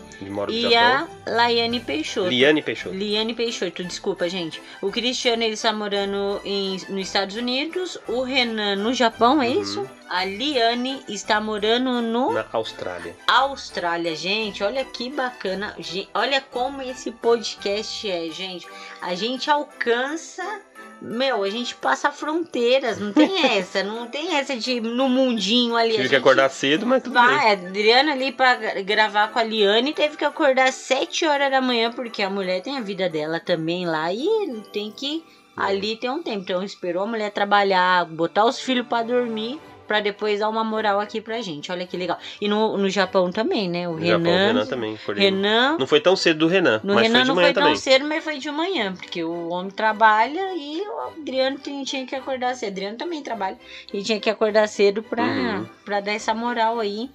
[0.49, 2.29] e a Laiane Peixoto.
[2.29, 2.95] Liane Peixoto.
[2.95, 4.61] Liane Peixoto, desculpa, gente.
[4.81, 9.61] O Cristiano ele está morando em, nos Estados Unidos, o Renan no Japão, é uhum.
[9.61, 9.89] isso?
[10.09, 13.15] A Liane está morando no na Austrália.
[13.27, 15.75] Austrália, gente, olha que bacana.
[16.13, 18.67] Olha como esse podcast é, gente.
[19.01, 20.61] A gente alcança
[21.01, 25.93] meu, a gente passa fronteiras, não tem essa, não tem essa de no mundinho ali.
[25.93, 27.37] Tive que acordar cedo, mas tudo vai, bem.
[27.37, 31.91] A Adriana ali pra gravar com a Liane teve que acordar 7 horas da manhã,
[31.91, 34.27] porque a mulher tem a vida dela também lá e
[34.71, 35.23] tem que
[35.55, 36.41] ali ter um tempo.
[36.41, 40.99] Então esperou a mulher trabalhar, botar os filhos para dormir para depois dar uma moral
[40.99, 41.71] aqui pra gente.
[41.71, 42.17] Olha que legal.
[42.39, 43.87] E no, no Japão também, né?
[43.87, 44.17] O no Renan.
[44.17, 44.99] Japão, o Renan também.
[45.15, 45.77] Renan.
[45.79, 46.81] Não foi tão cedo do Renan.
[46.83, 47.69] No mas Renan foi não foi também.
[47.69, 52.15] tão cedo, mas foi de manhã, porque o homem trabalha e o Adriano tinha que
[52.15, 52.69] acordar cedo.
[52.69, 53.57] O Adriano também trabalha
[53.93, 55.65] e tinha que acordar cedo pra, uhum.
[55.83, 57.09] Pra dar essa moral aí.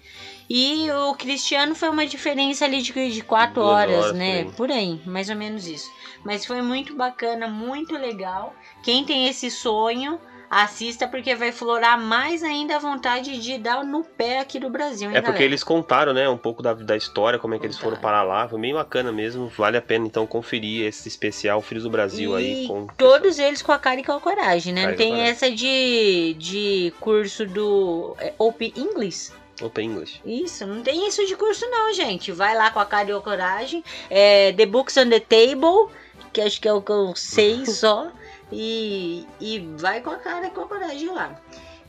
[0.53, 4.51] E o Cristiano foi uma diferença ali de, de quatro horas, horas, né?
[4.57, 5.89] Por aí, mais ou menos isso.
[6.25, 8.53] Mas foi muito bacana, muito legal.
[8.83, 10.19] Quem tem esse sonho,
[10.51, 15.09] assista porque vai florar mais ainda a vontade de dar no pé aqui do Brasil.
[15.09, 15.45] Hein, é porque galera?
[15.45, 18.49] eles contaram, né, um pouco da, da história, como é que eles foram parar lá.
[18.49, 19.47] Foi bem bacana mesmo.
[19.57, 22.67] Vale a pena então conferir esse especial Filhos do Brasil e aí.
[22.67, 22.89] Com...
[22.99, 24.89] Todos eles com a cara e com a coragem, né?
[24.89, 29.31] Não tem essa de, de curso do é, Open English.
[29.63, 30.21] Open English.
[30.25, 32.33] Isso, não tem isso de curso não, gente.
[32.33, 33.85] Vai lá com a cara e a coragem.
[34.09, 35.95] É, the Books on the Table,
[36.33, 38.11] que acho que é o que eu sei só
[38.53, 41.41] e, e vai com a cara e com a coragem lá.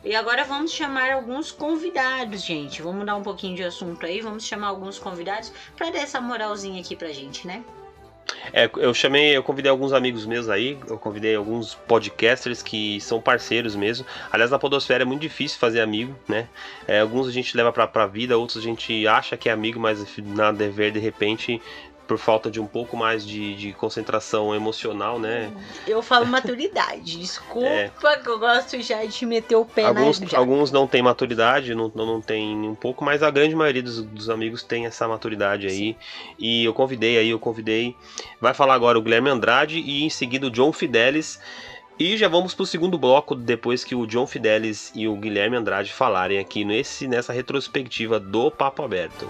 [0.04, 2.82] E agora vamos chamar alguns convidados, gente.
[2.82, 4.20] Vamos mudar um pouquinho de assunto aí.
[4.20, 7.64] Vamos chamar alguns convidados para dar essa moralzinha aqui pra gente, né?
[8.54, 13.22] É, eu chamei, eu convidei alguns amigos meus aí, eu convidei alguns podcasters que são
[13.22, 14.06] parceiros mesmo.
[14.32, 16.48] Aliás, na Podosfera é muito difícil fazer amigo, né?
[16.88, 19.80] É, alguns a gente leva pra, pra vida, outros a gente acha que é amigo,
[19.80, 21.62] mas nada é ver de repente
[22.12, 25.50] por falta de um pouco mais de, de concentração emocional, né?
[25.88, 27.90] Eu falo maturidade, desculpa é.
[28.22, 31.90] que eu gosto já de meter o pé alguns, na Alguns não têm maturidade, não,
[31.96, 35.78] não tem um pouco, mas a grande maioria dos, dos amigos tem essa maturidade aí.
[35.78, 35.96] Sim.
[36.38, 37.96] E eu convidei aí, eu convidei.
[38.42, 41.40] Vai falar agora o Guilherme Andrade e em seguida o John Fidelis.
[41.98, 45.56] E já vamos para o segundo bloco, depois que o John Fidelis e o Guilherme
[45.56, 49.30] Andrade falarem aqui nesse, nessa retrospectiva do Papo Aberto.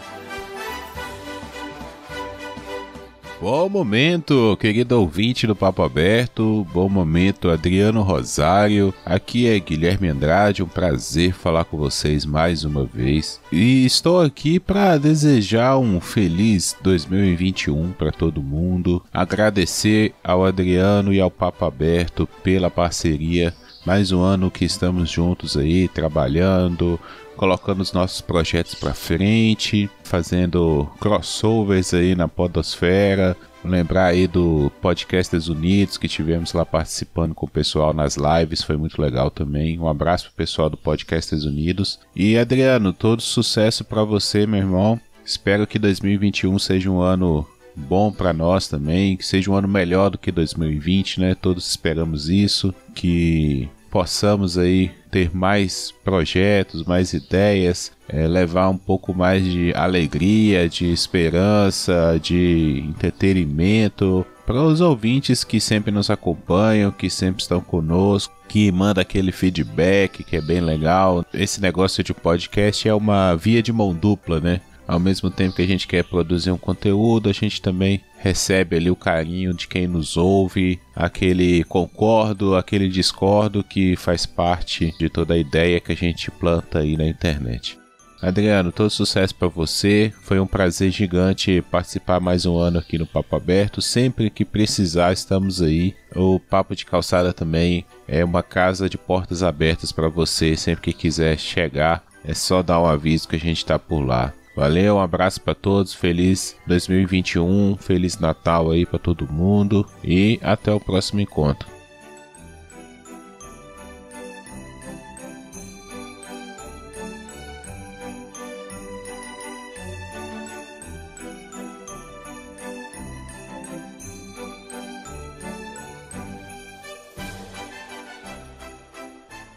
[3.42, 6.64] Bom momento, querido ouvinte do Papo Aberto.
[6.72, 8.94] Bom momento, Adriano Rosário.
[9.04, 10.62] Aqui é Guilherme Andrade.
[10.62, 13.42] Um prazer falar com vocês mais uma vez.
[13.52, 19.04] E estou aqui para desejar um feliz 2021 para todo mundo.
[19.12, 23.56] Agradecer ao Adriano e ao Papo Aberto pela parceria.
[23.84, 27.00] Mais um ano que estamos juntos aí, trabalhando,
[27.42, 33.36] colocando os nossos projetos para frente, fazendo crossovers aí na podosfera.
[33.66, 38.78] Lembrar aí do Podcasters Unidos que tivemos lá participando com o pessoal nas lives, foi
[38.78, 39.80] muito legal também.
[39.80, 42.00] Um abraço pro pessoal do Podcasters Unidos.
[42.16, 45.02] E Adriano, todo sucesso para você, meu irmão.
[45.26, 47.44] Espero que 2021 seja um ano
[47.76, 51.34] bom para nós também, que seja um ano melhor do que 2020, né?
[51.34, 59.14] Todos esperamos isso, que possamos aí ter mais projetos, mais ideias, é, levar um pouco
[59.14, 67.10] mais de alegria, de esperança, de entretenimento para os ouvintes que sempre nos acompanham, que
[67.10, 71.26] sempre estão conosco, que manda aquele feedback que é bem legal.
[71.34, 74.62] Esse negócio de podcast é uma via de mão dupla, né?
[74.88, 78.92] Ao mesmo tempo que a gente quer produzir um conteúdo, a gente também recebe ali
[78.92, 85.34] o carinho de quem nos ouve, aquele concordo, aquele discordo que faz parte de toda
[85.34, 87.80] a ideia que a gente planta aí na internet.
[88.22, 90.14] Adriano, todo sucesso para você.
[90.22, 93.82] Foi um prazer gigante participar mais um ano aqui no Papo Aberto.
[93.82, 95.96] Sempre que precisar, estamos aí.
[96.16, 100.56] O Papo de Calçada também é uma casa de portas abertas para você.
[100.56, 104.32] Sempre que quiser chegar, é só dar um aviso que a gente está por lá.
[104.54, 110.74] Valeu, um abraço para todos, feliz 2021, feliz Natal aí para todo mundo e até
[110.74, 111.70] o próximo encontro.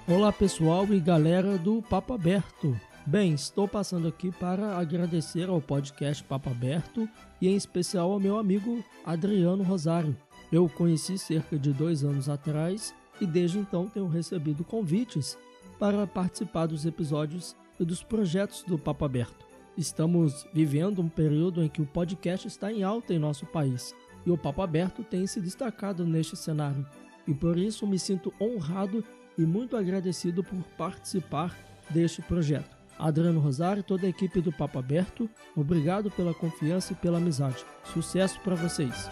[0.07, 2.79] Olá pessoal e galera do Papo Aberto.
[3.07, 7.07] Bem, estou passando aqui para agradecer ao podcast Papo Aberto
[7.39, 10.17] e em especial ao meu amigo Adriano Rosário.
[10.51, 15.37] Eu o conheci cerca de dois anos atrás e desde então tenho recebido convites
[15.79, 19.45] para participar dos episódios e dos projetos do Papo Aberto.
[19.77, 24.31] Estamos vivendo um período em que o podcast está em alta em nosso país e
[24.31, 26.87] o Papo Aberto tem se destacado neste cenário.
[27.29, 29.05] E por isso me sinto honrado
[29.37, 31.55] e muito agradecido por participar
[31.91, 32.74] deste projeto.
[32.99, 37.65] Adriano Rosário e toda a equipe do Papo Aberto, obrigado pela confiança e pela amizade.
[37.85, 39.09] Sucesso para vocês!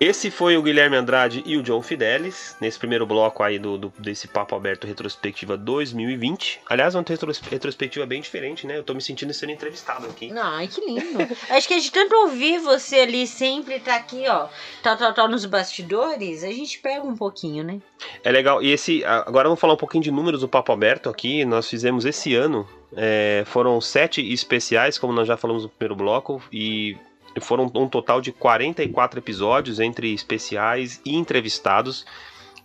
[0.00, 3.92] Esse foi o Guilherme Andrade e o John Fidelis, nesse primeiro bloco aí do, do
[3.98, 6.62] desse Papo Aberto Retrospectiva 2020.
[6.70, 7.04] Aliás, uma
[7.50, 8.78] retrospectiva bem diferente, né?
[8.78, 10.32] Eu tô me sentindo sendo entrevistado aqui.
[10.34, 11.18] Ai, que lindo.
[11.50, 14.48] Acho que a gente tanto ouvir você ali sempre tá aqui, ó,
[14.82, 17.78] tal, tal, tal, nos bastidores, a gente pega um pouquinho, né?
[18.24, 18.62] É legal.
[18.62, 21.44] E esse, agora vamos falar um pouquinho de números do Papo Aberto aqui.
[21.44, 26.42] Nós fizemos esse ano, é, foram sete especiais, como nós já falamos no primeiro bloco,
[26.50, 26.96] e
[27.40, 32.06] foram um total de 44 episódios entre especiais e entrevistados.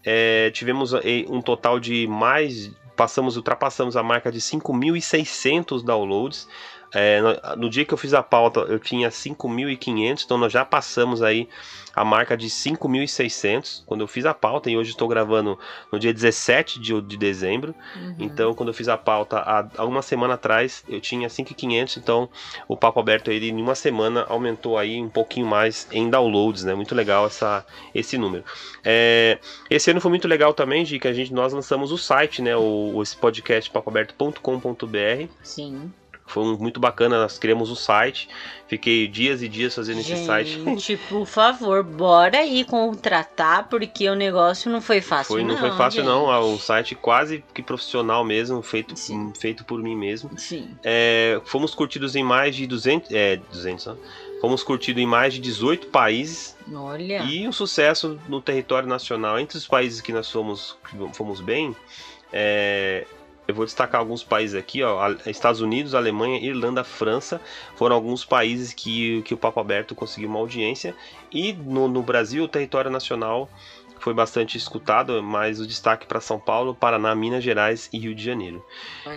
[0.03, 2.71] É, tivemos é, um total de mais.
[2.95, 6.47] Passamos, ultrapassamos a marca de 5.600 downloads.
[6.95, 10.63] É, no, no, dia que eu fiz a pauta, eu tinha 5.500, então nós já
[10.63, 11.49] passamos aí
[11.93, 15.59] a marca de 5.600 quando eu fiz a pauta, e hoje estou gravando
[15.91, 17.75] no dia 17 de, de dezembro.
[17.97, 18.15] Uhum.
[18.17, 22.29] Então, quando eu fiz a pauta há, há uma semana atrás, eu tinha 5.500, então
[22.65, 26.73] o Papo Aberto ele, em uma semana aumentou aí um pouquinho mais em downloads, né?
[26.73, 28.45] Muito legal essa, esse número.
[28.85, 29.37] É,
[29.69, 32.55] esse ano foi muito legal também, de que a gente, nós lançamos o site, né?
[32.55, 35.27] O, esse podcast papoaberto.com.br.
[35.43, 35.91] Sim.
[36.27, 38.27] Foi muito bacana, nós criamos o site.
[38.67, 40.63] Fiquei dias e dias fazendo Gente, esse site.
[40.63, 45.53] Gente, por favor, bora aí contratar, porque o negócio não foi fácil, foi, não.
[45.53, 46.09] Não foi fácil, gente.
[46.09, 46.33] não.
[46.33, 48.95] É um site quase que profissional mesmo, feito,
[49.39, 50.31] feito por mim mesmo.
[50.37, 50.75] Sim.
[50.83, 53.11] É, fomos curtidos em mais de 200.
[53.11, 53.95] É, 200, ó.
[54.41, 57.23] Fomos curtidos em mais de 18 países Olha.
[57.23, 59.39] e um sucesso no território nacional.
[59.39, 61.75] Entre os países que nós fomos, que fomos bem,
[62.33, 63.07] é,
[63.47, 67.39] eu vou destacar alguns países aqui, ó, Estados Unidos, Alemanha, Irlanda, França,
[67.75, 70.95] foram alguns países que, que o Papo Aberto conseguiu uma audiência.
[71.31, 73.49] E no, no Brasil, o território nacional
[73.99, 78.23] foi bastante escutado, mas o destaque para São Paulo, Paraná, Minas Gerais e Rio de
[78.23, 78.63] Janeiro.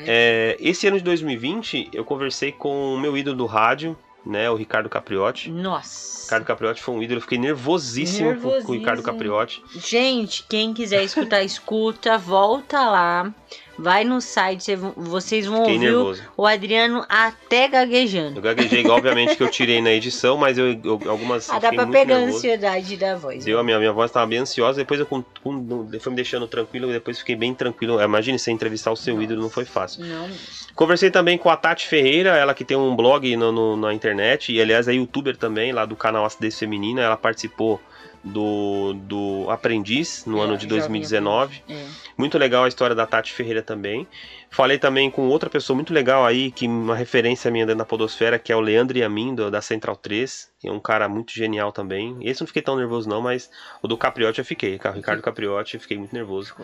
[0.07, 4.55] É, esse ano de 2020, eu conversei com o meu ídolo do rádio, né, o
[4.55, 5.51] Ricardo Capriotti.
[5.51, 6.25] Nossa.
[6.25, 9.03] Ricardo Capriotti foi um ídolo, eu fiquei nervosíssimo, com- com o Ricardo Nervosíssimo.
[9.03, 9.63] Capriotti.
[9.75, 13.33] Gente, quem quiser escutar, escuta, volta lá.
[13.79, 16.23] Vai no site, cê- vocês vão Fiquei ouvir o- nervoso.
[16.37, 18.39] o Adriano até gaguejando.
[18.39, 21.49] Eu gaguejei, obviamente que eu tirei na edição, mas eu, eu- algumas.
[21.49, 23.45] Ah, dá pra pegar a ansiedade da voz.
[23.45, 26.49] Deu, a minha, minha voz estava bem ansiosa, depois eu com, com- foi me deixando
[26.49, 28.03] tranquilo, depois fiquei bem tranquilo.
[28.03, 30.05] Imagine você entrevistar o seu ídolo, não foi fácil.
[30.05, 30.29] Não.
[30.75, 34.53] Conversei também com a Tati Ferreira, ela que tem um blog no- no- na internet,
[34.53, 37.81] e aliás é youtuber também, lá do canal Acidez Feminina, ela participou
[38.25, 41.63] do, do Aprendiz no É, ano de Jovem 2019.
[41.69, 41.87] É.
[42.17, 44.07] Muito legal a história da Tati Ferreira também.
[44.51, 48.39] Falei também com outra pessoa muito legal aí, que uma referência minha dentro da Podosfera,
[48.39, 50.49] que é o Leandro Yamin, do- da Central 3.
[50.65, 52.17] É um cara muito genial também.
[52.23, 53.51] Esse não fiquei tão nervoso, não, mas
[53.83, 54.81] o do Capriotti eu fiquei.
[54.83, 56.55] O Ricardo Capriotti eu fiquei muito nervoso.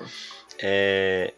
[0.62, 1.32] É,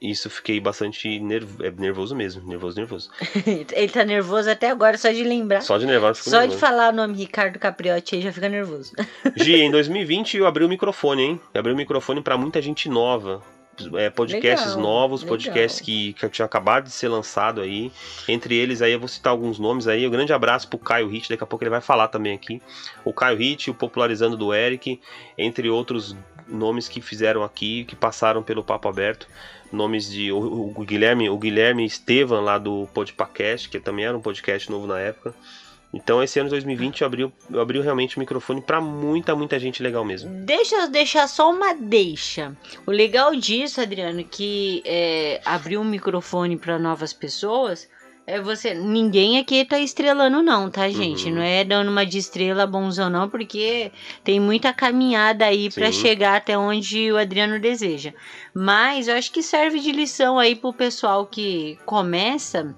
[0.00, 1.64] Isso fiquei bastante nervo...
[1.64, 2.46] é, nervoso mesmo.
[2.46, 3.10] Nervoso, nervoso.
[3.72, 5.62] Ele tá nervoso até agora, só de lembrar.
[5.62, 6.58] Só de nervoso fico Só de nervoso.
[6.58, 8.92] falar o nome Ricardo Capriotti aí já fica nervoso.
[9.36, 11.40] Gi, em 2020 eu abri o microfone, hein?
[11.54, 13.42] Eu abri o microfone pra muita gente nova.
[13.94, 15.36] É, podcasts Legal, novos, legal.
[15.36, 17.92] podcasts que, que tinham acabado de ser lançado aí.
[18.26, 20.06] Entre eles aí eu vou citar alguns nomes aí.
[20.06, 22.60] Um grande abraço pro Caio Hit, daqui a pouco ele vai falar também aqui.
[23.04, 24.98] O Caio Hit, o Popularizando do Eric,
[25.36, 26.16] entre outros
[26.48, 29.28] nomes que fizeram aqui, que passaram pelo Papo Aberto.
[29.72, 34.20] Nomes de o, o Guilherme, o Guilherme Estevan lá do Podpacast, que também era um
[34.20, 35.34] podcast novo na época.
[35.92, 39.58] Então esse ano de 2020 eu abri, eu abri realmente o microfone pra muita, muita
[39.58, 40.30] gente legal mesmo.
[40.44, 42.54] Deixa eu deixar só uma deixa.
[42.86, 47.88] O legal disso, Adriano, que é, abrir um microfone para novas pessoas
[48.26, 48.74] é você.
[48.74, 51.26] Ninguém aqui tá estrelando, não, tá, gente?
[51.26, 51.36] Uhum.
[51.36, 53.92] Não é dando uma de estrela bonzão, não, porque
[54.24, 58.12] tem muita caminhada aí para chegar até onde o Adriano deseja.
[58.52, 62.74] Mas eu acho que serve de lição aí pro pessoal que começa.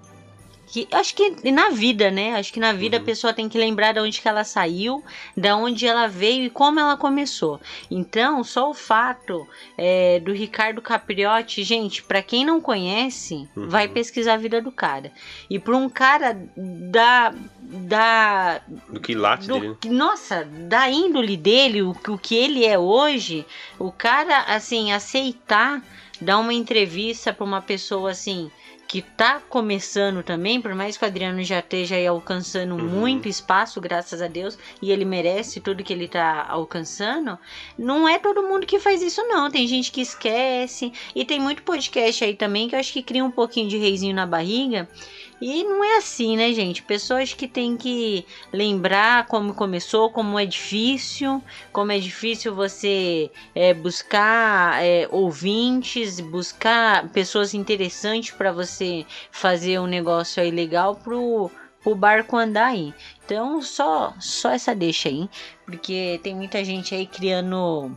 [0.71, 2.35] Que, acho que na vida, né?
[2.37, 5.03] Acho que na vida a pessoa tem que lembrar de onde que ela saiu,
[5.37, 7.61] da onde ela veio e como ela começou.
[7.91, 13.69] Então, só o fato é, do Ricardo Capriotti, gente, pra quem não conhece, Uhum.
[13.69, 15.11] vai pesquisar a vida do cara.
[15.49, 17.33] E pra um cara da.
[17.61, 19.77] da Do que late do- dele.
[19.87, 23.45] nossa, da índole dele, o, o que ele é hoje,
[23.79, 25.83] o cara, assim, aceitar
[26.21, 28.51] dar uma entrevista pra uma pessoa assim.
[28.89, 32.85] Que tá começando também, por mais que o Adriano já esteja aí alcançando Uhum.
[32.85, 37.39] muito espaço, graças a Deus, e ele merece tudo que ele tá alcançando.
[37.79, 39.51] Não é todo mundo que faz isso, não.
[39.51, 40.91] Tem gente que esquece.
[41.15, 44.15] E tem muito podcast aí também que eu acho que cria um pouquinho de reizinho
[44.17, 44.89] na barriga.
[45.41, 46.83] E não é assim, né, gente?
[46.83, 53.73] Pessoas que têm que lembrar como começou, como é difícil, como é difícil você é,
[53.73, 61.51] buscar é, ouvintes, buscar pessoas interessantes para você fazer um negócio aí legal pro,
[61.95, 62.93] barco andar aí.
[63.25, 65.29] Então, só, só essa deixa aí,
[65.65, 67.97] porque tem muita gente aí criando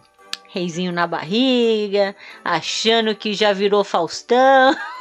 [0.54, 4.76] reizinho na barriga, achando que já virou Faustão.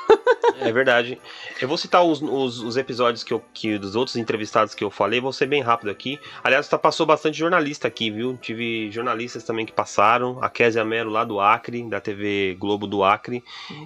[0.60, 1.18] É verdade.
[1.60, 4.90] Eu vou citar os, os, os episódios que, eu, que dos outros entrevistados que eu
[4.90, 6.20] falei, vou ser bem rápido aqui.
[6.44, 8.36] Aliás, tá, passou bastante jornalista aqui, viu?
[8.36, 10.38] Tive jornalistas também que passaram.
[10.42, 13.42] A Kézia Melo lá do Acre, da TV Globo do Acre.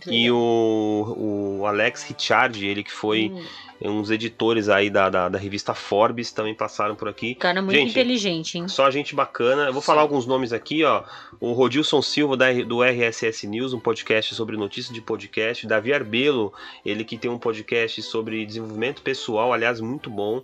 [0.07, 3.45] E o, o Alex Richard, ele que foi um
[3.81, 7.35] dos editores aí da, da, da revista Forbes, também passaram por aqui.
[7.35, 8.69] Cara muito Gente, inteligente, hein?
[8.69, 9.67] Só gente bacana.
[9.67, 11.03] Eu vou falar alguns nomes aqui, ó.
[11.41, 15.67] O Rodilson Silva, da, do RSS News, um podcast sobre notícias de podcast.
[15.67, 16.53] Davi Arbelo,
[16.85, 20.43] ele que tem um podcast sobre desenvolvimento pessoal, aliás, muito bom.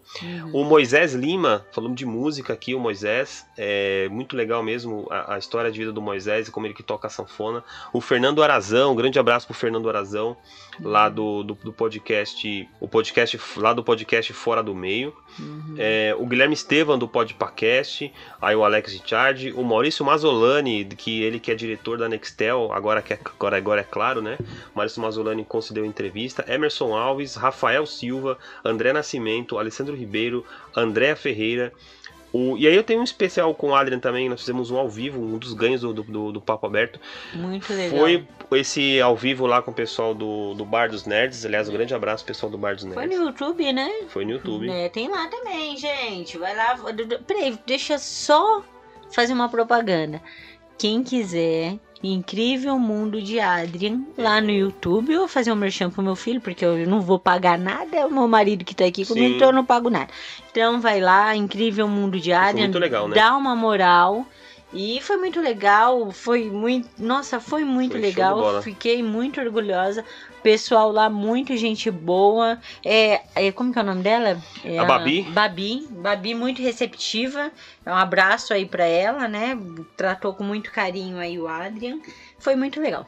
[0.53, 3.47] O Moisés Lima, falando de música aqui, o Moisés.
[3.57, 6.83] É muito legal mesmo a, a história de vida do Moisés e como ele que
[6.83, 7.64] toca a sanfona.
[7.93, 10.37] O Fernando Arazão, um grande abraço pro Fernando Arazão,
[10.83, 12.69] lá do, do, do podcast.
[12.81, 15.14] O podcast lá do podcast Fora do Meio.
[15.79, 21.39] É, o Guilherme Estevam do Podpacast, aí o Alex Richard, o Maurício Mazzolani, que ele
[21.39, 24.39] que é diretor da Nextel, agora que é, agora, agora é claro, né?
[24.74, 30.45] Maurício Mazzolani concedeu entrevista, Emerson Alves, Rafael Silva, André Nascimento, Alessandro Ribeiro,
[30.76, 31.72] Andréa Ferreira,
[32.33, 34.89] O, e aí eu tenho um especial com o Adrian também, nós fizemos um ao
[34.89, 37.01] vivo, um dos ganhos do, do, do Papo Aberto.
[37.35, 37.99] Muito legal.
[38.49, 41.45] Foi esse ao vivo lá com o pessoal do, do Bar dos Nerds.
[41.45, 43.18] Aliás, um grande abraço pessoal do Bar dos Foi Nerds.
[43.18, 43.91] no YouTube, né?
[44.09, 44.68] Foi no YouTube.
[44.68, 46.39] É, tem lá também, gente.
[46.39, 46.76] Vai lá.
[47.26, 48.62] Peraí, deixa só
[49.12, 50.20] fazer uma propaganda.
[50.78, 55.12] Quem quiser, Incrível Mundo de Adrian, lá no YouTube.
[55.12, 57.94] Eu vou fazer um merchan pro meu filho, porque eu não vou pagar nada.
[57.94, 59.36] É o meu marido que tá aqui comigo, Sim.
[59.36, 60.09] então eu não pago nada.
[60.51, 62.64] Então vai lá, Incrível Mundo de Adrian.
[62.64, 63.14] muito legal, né?
[63.14, 64.26] Dá uma moral.
[64.73, 66.89] E foi muito legal, foi muito.
[66.99, 68.62] Nossa, foi muito Foi legal.
[68.62, 70.05] Fiquei muito orgulhosa.
[70.43, 72.59] Pessoal lá, muito gente boa.
[72.85, 74.41] É, é, como que é o nome dela?
[74.64, 75.23] É A Babi.
[75.23, 75.89] Babi.
[75.91, 77.51] Babi, muito receptiva.
[77.85, 79.59] Um abraço aí pra ela, né?
[79.97, 81.99] Tratou com muito carinho aí o Adrian.
[82.39, 83.07] Foi muito legal.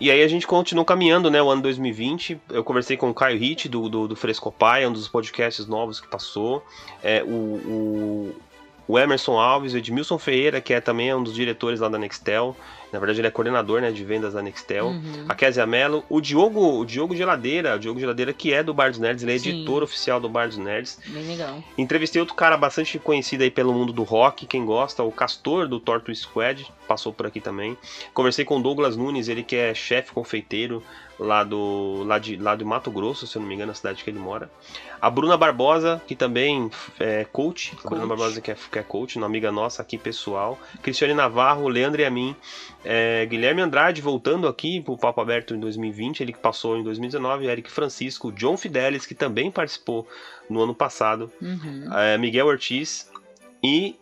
[0.00, 2.40] E aí a gente continuou caminhando, né, o ano 2020.
[2.50, 6.08] Eu conversei com o Caio Hit, do, do, do Frescopai, um dos podcasts novos que
[6.08, 6.64] passou.
[7.02, 8.36] É, o, o,
[8.90, 12.56] o Emerson Alves, o Edmilson Ferreira, que é também um dos diretores lá da Nextel.
[12.92, 14.86] Na verdade, ele é coordenador né, de vendas da Nextel.
[14.86, 15.24] Uhum.
[15.28, 16.04] A Kézia Mello.
[16.08, 19.34] O Diogo, o Diogo Geladeira, o Diogo Geladeira, que é do Bar dos Nerds, ele
[19.34, 19.50] é Sim.
[19.50, 20.98] editor oficial do Bar dos Nerds.
[21.06, 21.62] Bem legal.
[21.78, 25.78] Entrevistei outro cara bastante conhecido aí pelo mundo do rock, quem gosta, o Castor do
[25.78, 27.76] Torto Squad, passou por aqui também.
[28.12, 30.82] Conversei com o Douglas Nunes, ele que é chefe confeiteiro
[31.20, 34.02] lá do lá de, lá do Mato Grosso, se eu não me engano, a cidade
[34.02, 34.50] que ele mora.
[35.00, 39.16] A Bruna Barbosa, que também é coach, a Bruna Barbosa que é, que é coach,
[39.16, 40.58] uma amiga nossa aqui pessoal.
[40.82, 42.34] Cristiane Navarro, Leandro e a mim.
[42.82, 47.46] É, Guilherme Andrade voltando aqui pro Papo Aberto em 2020, ele que passou em 2019,
[47.46, 50.08] Eric Francisco, John Fidelis, que também participou
[50.48, 51.94] no ano passado, Uhum.
[51.94, 53.10] é, Miguel Ortiz
[53.62, 53.96] e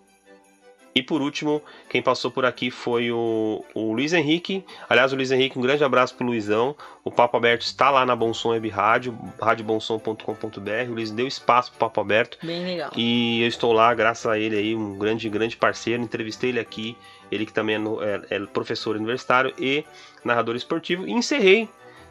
[0.98, 4.64] e por último, quem passou por aqui foi o, o Luiz Henrique.
[4.88, 6.74] Aliás, o Luiz Henrique, um grande abraço pro Luizão.
[7.04, 10.90] O Papo Aberto está lá na Bonsom Web Rádio, radiobonsom.com.br.
[10.90, 12.38] O Luiz deu espaço pro Papo Aberto.
[12.42, 12.90] Bem legal.
[12.96, 16.02] E eu estou lá, graças a ele aí, um grande, grande parceiro.
[16.02, 16.96] Entrevistei ele aqui,
[17.30, 19.84] ele que também é, é- é professor universitário e
[20.24, 21.06] narrador esportivo.
[21.06, 21.68] E encerrei,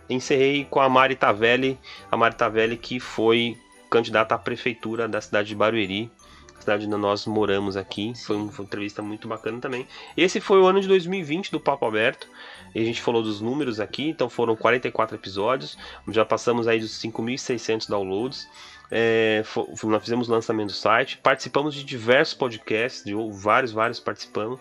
[0.10, 1.78] encerrei com a Mari Tavelli,
[2.12, 3.58] a Mari Tavelli que foi
[3.90, 6.12] candidata à prefeitura da cidade de Barueri,
[6.60, 8.14] cidade onde nós moramos aqui.
[8.26, 9.88] Foi, um- uma entrevista muito bacana também.
[10.16, 12.28] Esse foi o ano de 2020 do Papo Aberto.
[12.76, 15.78] E a gente falou dos números aqui, então foram 44 episódios.
[16.10, 18.48] Já passamos aí dos 5.600 downloads.
[18.90, 19.44] É,
[19.84, 24.60] nós fizemos lançamento do site, participamos de diversos podcasts, de vários, vários participamos.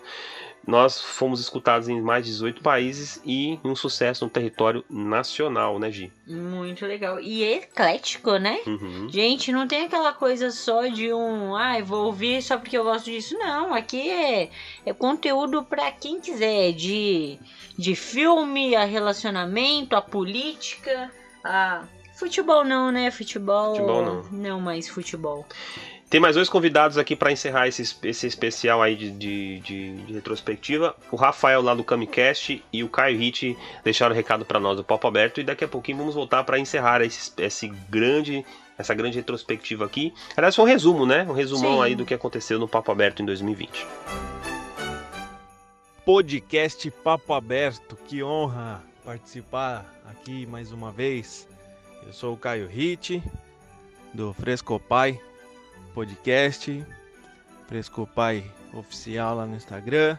[0.67, 5.89] Nós fomos escutados em mais de 18 países e um sucesso no território nacional, né,
[5.89, 6.11] Gi?
[6.27, 7.21] Muito legal.
[7.21, 8.59] E eclético, né?
[8.67, 9.07] Uhum.
[9.09, 13.05] Gente, não tem aquela coisa só de um, ai, vou ouvir só porque eu gosto
[13.05, 13.37] disso.
[13.37, 14.49] Não, aqui é,
[14.85, 17.39] é conteúdo pra quem quiser, de,
[17.77, 21.09] de filme, a relacionamento, a política,
[21.45, 21.85] a
[22.17, 23.09] futebol não, né?
[23.09, 24.23] Futebol, Futebol não.
[24.31, 25.45] Não mais futebol.
[26.09, 30.13] Tem mais dois convidados aqui para encerrar esse, esse especial aí de, de, de- de
[30.13, 30.95] retrospectiva.
[31.11, 35.05] O Rafael lá do Camicast e o Caio Hit deixaram recado para nós do Papo
[35.05, 35.41] Aberto.
[35.41, 38.45] E daqui a pouquinho vamos voltar para encerrar esse, esse grande,
[38.77, 40.13] essa grande retrospectiva aqui.
[40.37, 41.25] Aliás, foi um resumo, né?
[41.27, 41.83] Um resumão Sim.
[41.83, 43.85] aí do que aconteceu no Papo Aberto em 2020.
[46.05, 47.97] podcast Papo Aberto.
[48.07, 51.45] Que honra participar aqui mais uma vez.
[52.05, 53.21] Eu sou o Caio Hit,
[54.13, 55.19] do Frescopai
[55.97, 56.85] Podcast,
[57.65, 60.15] Frescopai Oficial lá no Instagram.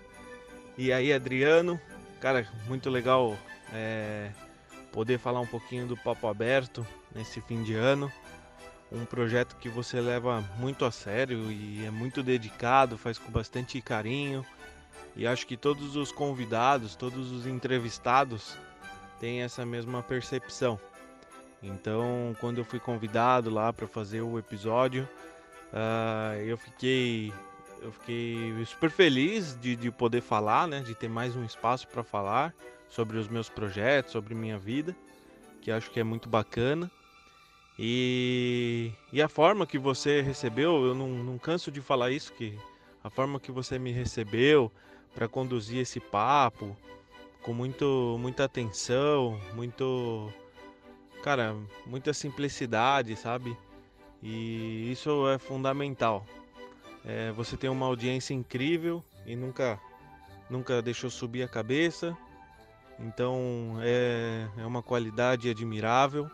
[0.76, 1.80] E aí, Adriano,
[2.20, 3.36] cara, muito legal
[3.72, 4.32] é,
[4.90, 8.10] poder falar um pouquinho do Papo Aberto nesse fim de ano.
[8.90, 13.80] Um projeto que você leva muito a sério e é muito dedicado, faz com bastante
[13.80, 14.44] carinho.
[15.14, 18.56] E acho que todos os convidados, todos os entrevistados
[19.20, 20.76] têm essa mesma percepção.
[21.62, 25.08] Então, quando eu fui convidado lá para fazer o episódio,
[25.72, 27.32] ah, eu fiquei
[27.80, 32.02] eu fiquei super feliz de, de poder falar, né, de ter mais um espaço para
[32.02, 32.52] falar
[32.88, 34.96] sobre os meus projetos, sobre minha vida,
[35.60, 36.90] que acho que é muito bacana.
[37.78, 42.58] E, e a forma que você recebeu, eu não, não canso de falar isso, que
[43.04, 44.72] a forma que você me recebeu
[45.14, 46.76] para conduzir esse papo
[47.42, 50.32] com muito, muita atenção, muito,
[51.22, 51.56] cara,
[51.86, 53.56] muita simplicidade, sabe?
[54.22, 56.26] E isso é fundamental.
[57.04, 59.80] É, você tem uma audiência incrível e nunca,
[60.50, 62.16] nunca deixou subir a cabeça.
[62.98, 66.28] Então é, é uma qualidade admirável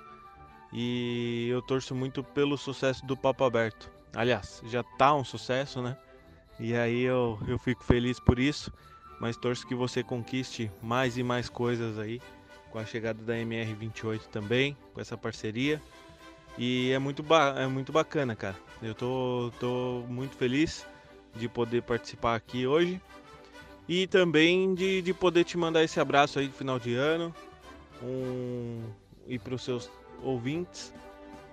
[0.72, 3.90] e eu torço muito pelo sucesso do Papo Aberto.
[4.14, 5.96] Aliás, já tá um sucesso, né?
[6.58, 8.72] E aí eu, eu fico feliz por isso,
[9.20, 12.20] mas torço que você conquiste mais e mais coisas aí
[12.70, 15.80] com a chegada da MR28 também, com essa parceria.
[16.56, 17.24] E é muito,
[17.56, 18.56] é muito bacana, cara.
[18.80, 20.86] Eu tô, tô muito feliz
[21.34, 23.00] de poder participar aqui hoje.
[23.88, 27.34] E também de, de poder te mandar esse abraço aí de final de ano.
[28.02, 28.82] Um,
[29.26, 29.90] e para os seus
[30.22, 30.92] ouvintes.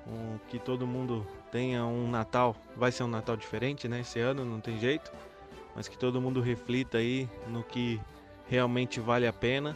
[0.08, 2.56] Um, que todo mundo tenha um Natal.
[2.76, 4.02] Vai ser um Natal diferente, né?
[4.02, 5.12] Esse ano, não tem jeito.
[5.76, 7.99] Mas que todo mundo reflita aí no que
[8.47, 9.76] realmente vale a pena.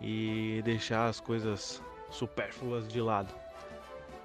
[0.00, 3.43] E deixar as coisas supérfluas de lado.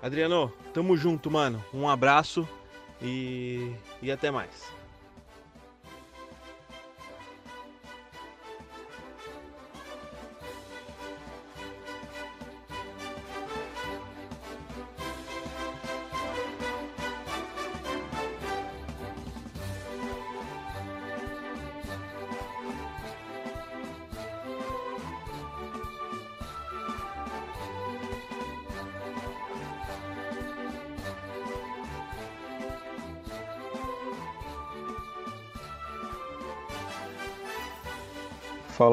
[0.02, 1.64] Adriano, tamo junto, mano.
[1.74, 2.48] Um abraço
[3.02, 3.72] e,
[4.02, 4.79] e até mais.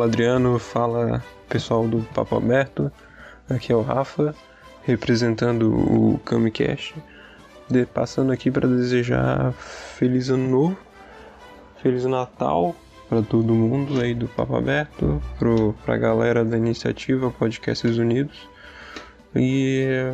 [0.07, 2.93] Adriano, fala pessoal do Papo Aberto.
[3.51, 4.35] Aqui é o Rafa,
[4.85, 6.95] representando o Camicast.
[7.69, 10.79] De, passando aqui para desejar feliz ano novo,
[11.83, 12.77] feliz Natal
[13.09, 18.49] para todo mundo aí do Papo Aberto, pro, pra galera da iniciativa Podcasts Unidos.
[19.35, 20.13] E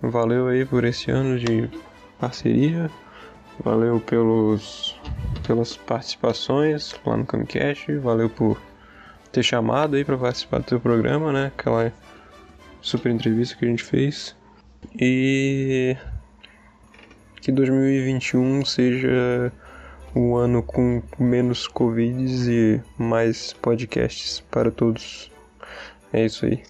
[0.00, 1.68] valeu aí por esse ano de
[2.18, 2.90] parceria.
[3.62, 4.98] Valeu pelos,
[5.46, 7.94] pelas participações lá no Camcast.
[7.98, 8.58] Valeu por
[9.32, 11.52] ter chamado aí para participar do teu programa, né?
[11.56, 11.92] Aquela
[12.80, 14.36] super entrevista que a gente fez.
[14.98, 15.96] E
[17.40, 19.52] que 2021 seja
[20.14, 25.30] um ano com menos Covids e mais podcasts para todos.
[26.12, 26.62] É isso aí.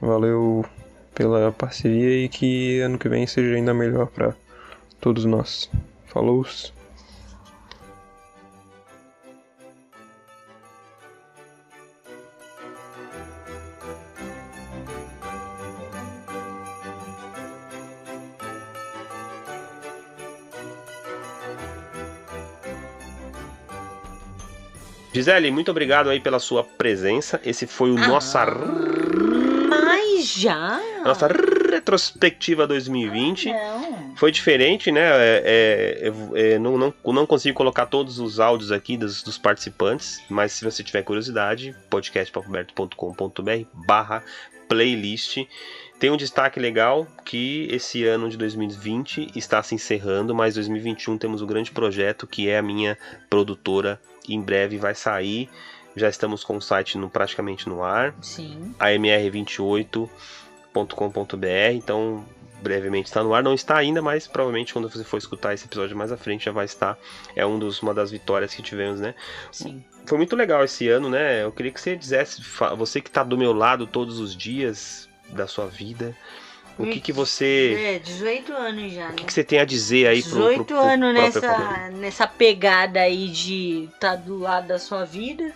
[0.00, 0.64] Valeu
[1.14, 4.34] pela parceria e que ano que vem seja ainda melhor para
[5.00, 5.70] todos nós.
[6.06, 6.44] Falou!
[25.12, 27.40] Gisele, muito obrigado aí pela sua presença.
[27.44, 28.46] Esse foi o ah, nossa.
[29.68, 30.80] Mas já?
[31.04, 31.28] Nossa
[31.70, 33.50] retrospectiva 2020.
[33.50, 34.16] Não.
[34.16, 35.02] Foi diferente, né?
[35.02, 40.22] É, é, é, não, não, não consigo colocar todos os áudios aqui dos, dos participantes,
[40.30, 44.22] mas se você tiver curiosidade, podcastpapoberto.com.br barra
[44.68, 45.46] playlist.
[45.98, 51.42] Tem um destaque legal que esse ano de 2020 está se encerrando, mas 2021 temos
[51.42, 52.98] um grande projeto que é a minha
[53.30, 55.50] produtora em breve vai sair.
[55.94, 58.14] Já estamos com o site no, praticamente no ar.
[58.22, 58.74] Sim.
[58.78, 61.74] amr28.com.br.
[61.74, 62.24] Então,
[62.62, 63.42] brevemente está no ar.
[63.42, 66.52] Não está ainda, mas provavelmente quando você for escutar esse episódio mais à frente já
[66.52, 66.96] vai estar.
[67.36, 69.14] É um dos, uma das vitórias que tivemos, né?
[69.50, 69.84] Sim.
[70.06, 71.44] Foi muito legal esse ano, né?
[71.44, 72.42] Eu queria que você dissesse,
[72.76, 76.16] você que está do meu lado todos os dias da sua vida,
[76.78, 77.96] o que, que você.
[77.96, 79.12] É, 18 anos já, né?
[79.12, 82.26] O que, que você tem a dizer aí pro 18 pro, pro anos nessa, nessa
[82.26, 85.52] pegada aí de estar tá do lado da sua vida.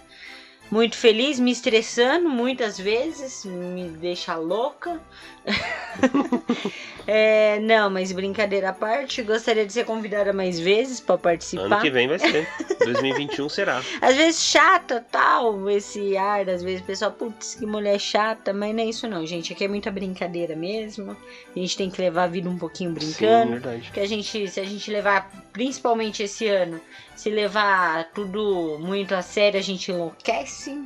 [0.70, 5.00] Muito feliz, me estressando muitas vezes, me deixa louca.
[7.06, 11.64] é, não, mas brincadeira à parte, gostaria de ser convidada mais vezes para participar.
[11.64, 12.48] Ano que vem vai ser.
[12.84, 13.82] 2021 será.
[14.02, 18.74] Às vezes chata, tal, esse ar, às vezes o pessoal, putz, que mulher chata, mas
[18.74, 19.52] não é isso não, gente.
[19.52, 21.16] Aqui é muita brincadeira mesmo.
[21.54, 23.54] A gente tem que levar a vida um pouquinho brincando.
[23.54, 23.90] Sim, verdade.
[23.92, 26.80] Que a gente, se a gente levar, principalmente esse ano,
[27.14, 30.78] se levar tudo muito a sério, a gente enlouquece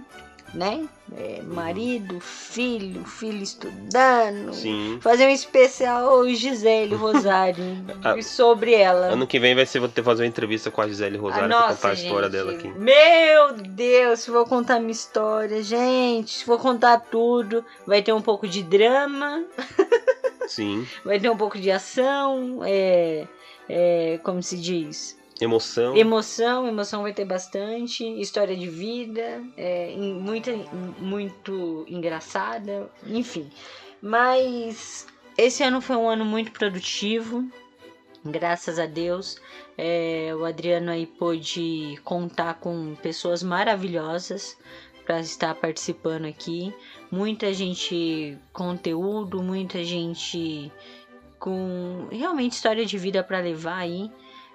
[0.54, 0.88] né?
[1.16, 4.52] É, marido, filho, filho estudando.
[4.52, 4.98] Sim.
[5.00, 7.64] Fazer um especial Gisele Rosário
[8.04, 9.06] ah, sobre ela.
[9.06, 11.74] Ano que vem vai ser ter fazer uma entrevista com a Gisele Rosário ah, pra
[11.74, 12.68] contar a história dela aqui.
[12.68, 18.62] Meu Deus, vou contar minha história, gente, vou contar tudo, vai ter um pouco de
[18.62, 19.44] drama.
[20.46, 20.86] Sim.
[21.04, 23.26] vai ter um pouco de ação, é,
[23.68, 25.19] é como se diz?
[25.40, 25.96] Emoção.
[25.96, 28.04] Emoção, emoção vai ter bastante.
[28.20, 30.50] História de vida, é, muito,
[30.98, 33.50] muito engraçada, enfim.
[34.02, 37.48] Mas esse ano foi um ano muito produtivo,
[38.24, 39.40] graças a Deus.
[39.78, 44.58] É, o Adriano aí pôde contar com pessoas maravilhosas
[45.06, 46.74] para estar participando aqui.
[47.10, 50.70] Muita gente conteúdo, muita gente
[51.38, 54.10] com realmente história de vida para levar aí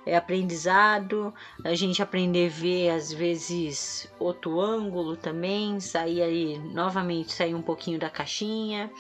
[0.06, 1.34] é aprendizado,
[1.64, 7.62] a gente aprender a ver às vezes outro ângulo também, sair aí novamente, sair um
[7.62, 8.92] pouquinho da caixinha.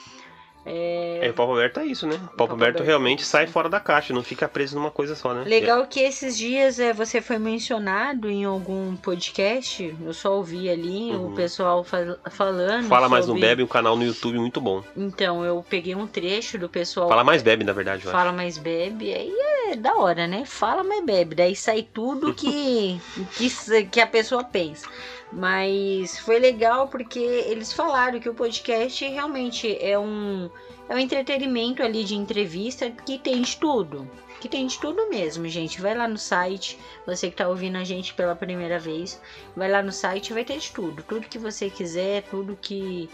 [0.66, 2.20] É, o Papo Aberto é isso, né?
[2.34, 5.44] O Papo, Aberto, realmente sai fora da caixa, não fica preso numa coisa só, né?
[5.46, 11.12] Legal que esses dias é, você foi mencionado em algum podcast, eu só ouvi ali
[11.16, 11.36] o Uhum.
[11.36, 12.88] pessoal fa- falando.
[12.88, 14.84] Fala Mais Não sobre- Bebe, um canal no YouTube muito bom.
[14.98, 17.08] Então, eu peguei um trecho do pessoal.
[17.10, 18.18] Fala Mais Bebe, na verdade, eu acho.
[18.18, 19.34] Fala mais bebe, aí
[19.72, 20.44] é da hora, né?
[20.46, 23.00] Fala mais bebe, daí sai tudo que,
[23.38, 24.88] que, que a pessoa pensa.
[25.36, 30.50] Mas foi legal porque eles falaram que o podcast realmente é um,
[30.88, 34.10] é um entretenimento ali de entrevista que tem de tudo.
[34.40, 35.82] Que tem de tudo mesmo, gente.
[35.82, 39.22] Vai lá no site, você que tá ouvindo a gente pela primeira vez,
[39.54, 41.04] vai lá no site vai ter de tudo.
[41.04, 43.10] Tudo que você quiser, tudo que,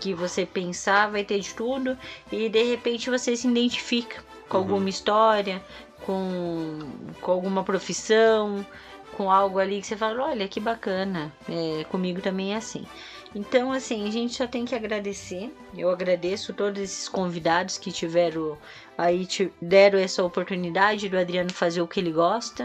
[0.00, 1.98] que você pensar, vai ter de tudo.
[2.32, 5.62] E de repente você se identifica com alguma história,
[6.06, 6.78] com,
[7.20, 8.64] com alguma profissão,
[9.18, 12.86] com algo ali que você fala, olha que bacana, é, comigo também é assim.
[13.34, 15.52] Então, assim, a gente só tem que agradecer.
[15.76, 18.56] Eu agradeço todos esses convidados que tiveram
[18.96, 19.26] aí,
[19.60, 22.64] deram essa oportunidade do Adriano fazer o que ele gosta,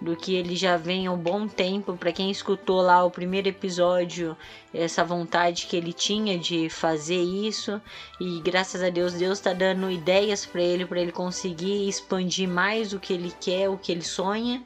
[0.00, 1.94] do que ele já vem há um bom tempo.
[1.94, 4.34] Para quem escutou lá o primeiro episódio,
[4.72, 7.80] essa vontade que ele tinha de fazer isso,
[8.18, 12.94] e graças a Deus, Deus está dando ideias para ele, para ele conseguir expandir mais
[12.94, 14.64] o que ele quer, o que ele sonha.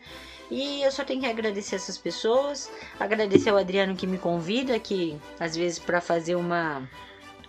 [0.51, 2.71] E eu só tenho que agradecer essas pessoas,
[3.01, 6.89] agradecer ao Adriano que me convida aqui, às vezes, para fazer uma,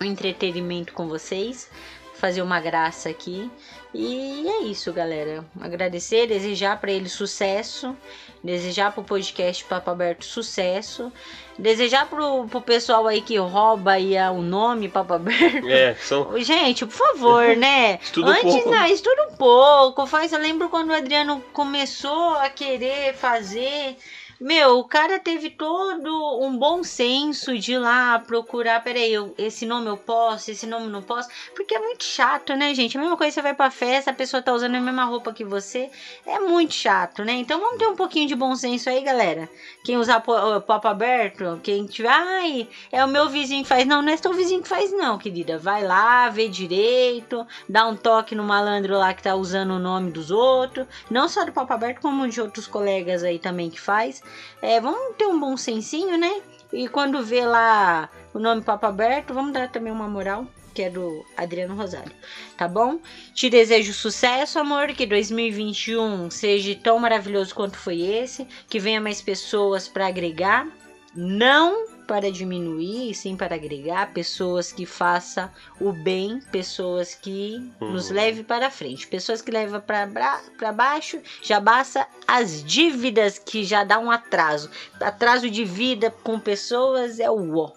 [0.02, 1.70] um entretenimento com vocês,
[2.18, 3.50] fazer uma graça aqui.
[3.94, 5.46] E é isso, galera.
[5.60, 7.96] Agradecer, desejar para ele sucesso,
[8.44, 11.12] desejar pro podcast Papo Aberto sucesso,
[11.58, 15.68] desejar pro, pro pessoal aí que rouba aí o nome Papo Aberto.
[15.68, 16.38] É, são.
[16.44, 17.98] Gente, por favor, né?
[18.04, 18.70] Estuda um Antes, pouco.
[18.70, 20.06] não, estuda um pouco.
[20.06, 23.96] Faz, eu lembro quando o Adriano começou a querer fazer.
[24.40, 28.84] Meu, o cara teve todo um bom senso de ir lá procurar.
[28.84, 31.28] Peraí, eu, esse nome eu posso, esse nome não posso.
[31.56, 32.96] Porque é muito chato, né, gente?
[32.96, 35.44] A mesma coisa você vai pra festa, a pessoa tá usando a mesma roupa que
[35.44, 35.90] você.
[36.24, 37.34] É muito chato, né?
[37.34, 39.50] Então vamos ter um pouquinho de bom senso aí, galera.
[39.84, 43.88] Quem usar papo aberto, quem tiver, ai, é o meu vizinho que faz.
[43.88, 45.58] Não, não é teu vizinho que faz, não, querida.
[45.58, 50.12] Vai lá, vê direito, dá um toque no malandro lá que tá usando o nome
[50.12, 50.86] dos outros.
[51.10, 54.22] Não só do papo aberto, como de outros colegas aí também que faz.
[54.62, 56.42] É, vamos ter um bom sensinho, né?
[56.72, 60.48] E quando vê lá o nome papo aberto, vamos dar também uma moral.
[60.74, 62.12] Que é do Adriano Rosário,
[62.56, 63.00] tá bom?
[63.34, 64.90] Te desejo sucesso, amor.
[64.90, 68.48] Que 2021 seja tão maravilhoso quanto foi esse.
[68.70, 70.68] Que venha mais pessoas para agregar.
[71.16, 74.14] Não para diminuir, e sim para agregar.
[74.14, 76.40] Pessoas que façam o bem.
[76.52, 78.16] Pessoas que nos Uhum.
[78.16, 79.06] leve para frente.
[79.08, 81.20] Pessoas que levam para baixo.
[81.44, 84.70] Já basta as dívidas que já dá um atraso.
[85.00, 87.72] Atraso de vida com pessoas é o ó.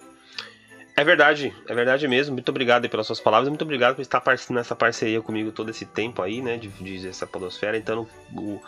[1.01, 2.34] É verdade, é verdade mesmo.
[2.34, 3.48] Muito obrigado pelas suas palavras.
[3.48, 6.59] Muito obrigado por estar nessa parceria comigo todo esse tempo aí, né?
[6.59, 7.78] De, de essa podosfera.
[7.78, 8.61] Então, o-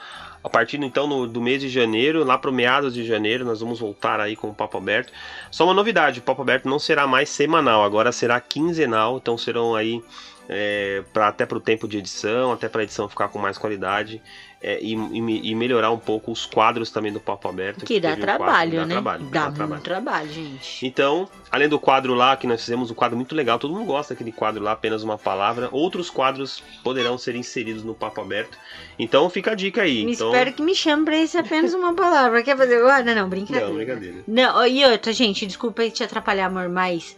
[0.42, 3.78] a partir então no- do mês de janeiro, lá pro meados de janeiro, nós vamos
[3.80, 5.12] voltar aí com o Papo Aberto.
[5.50, 9.18] Só uma novidade: o Papo Aberto não será mais semanal, agora será quinzenal.
[9.18, 10.02] Então serão aí.
[10.48, 13.56] É, pra, até para o tempo de edição, até para a edição ficar com mais
[13.56, 14.20] qualidade
[14.60, 17.84] é, e, e- e melhorar um pouco os quadros também do Papo Aberto.
[17.86, 18.94] Que dá teve um quadro- trabalho, dá né?
[18.94, 19.82] Trabalho, dá dá trabalho.
[19.82, 20.84] trabalho, gente.
[20.84, 24.14] Então, além do quadro lá, que nós fizemos um quadro muito legal, todo mundo gosta
[24.14, 25.68] daquele quadro lá, apenas uma palavra.
[25.72, 28.58] Outros quadros poderão ser inseridos no papo aberto.
[28.98, 30.04] Então fica a dica aí.
[30.04, 30.28] Me então...
[30.32, 32.42] espero que me chame pra isso apenas uma palavra.
[32.42, 33.14] Quer fazer agora?
[33.14, 33.68] Não, brincadeira.
[33.68, 34.16] Não, brincadeira.
[34.26, 37.16] Não, e outra, gente, desculpa aí te atrapalhar, amor, mas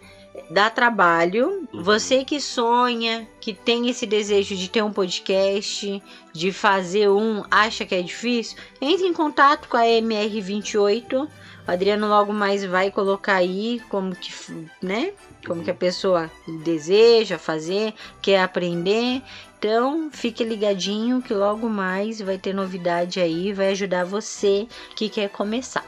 [0.50, 1.66] dá trabalho.
[1.72, 1.82] Uhum.
[1.82, 7.84] Você que sonha, que tem esse desejo de ter um podcast, de fazer um, acha
[7.84, 11.28] que é difícil, entre em contato com a MR28.
[11.66, 14.30] O Adriano logo mais vai colocar aí como que,
[14.82, 15.12] né?
[15.46, 16.30] Como que a pessoa
[16.62, 19.22] deseja fazer, quer aprender.
[19.58, 25.30] Então, fique ligadinho que logo mais vai ter novidade aí, vai ajudar você que quer
[25.30, 25.86] começar.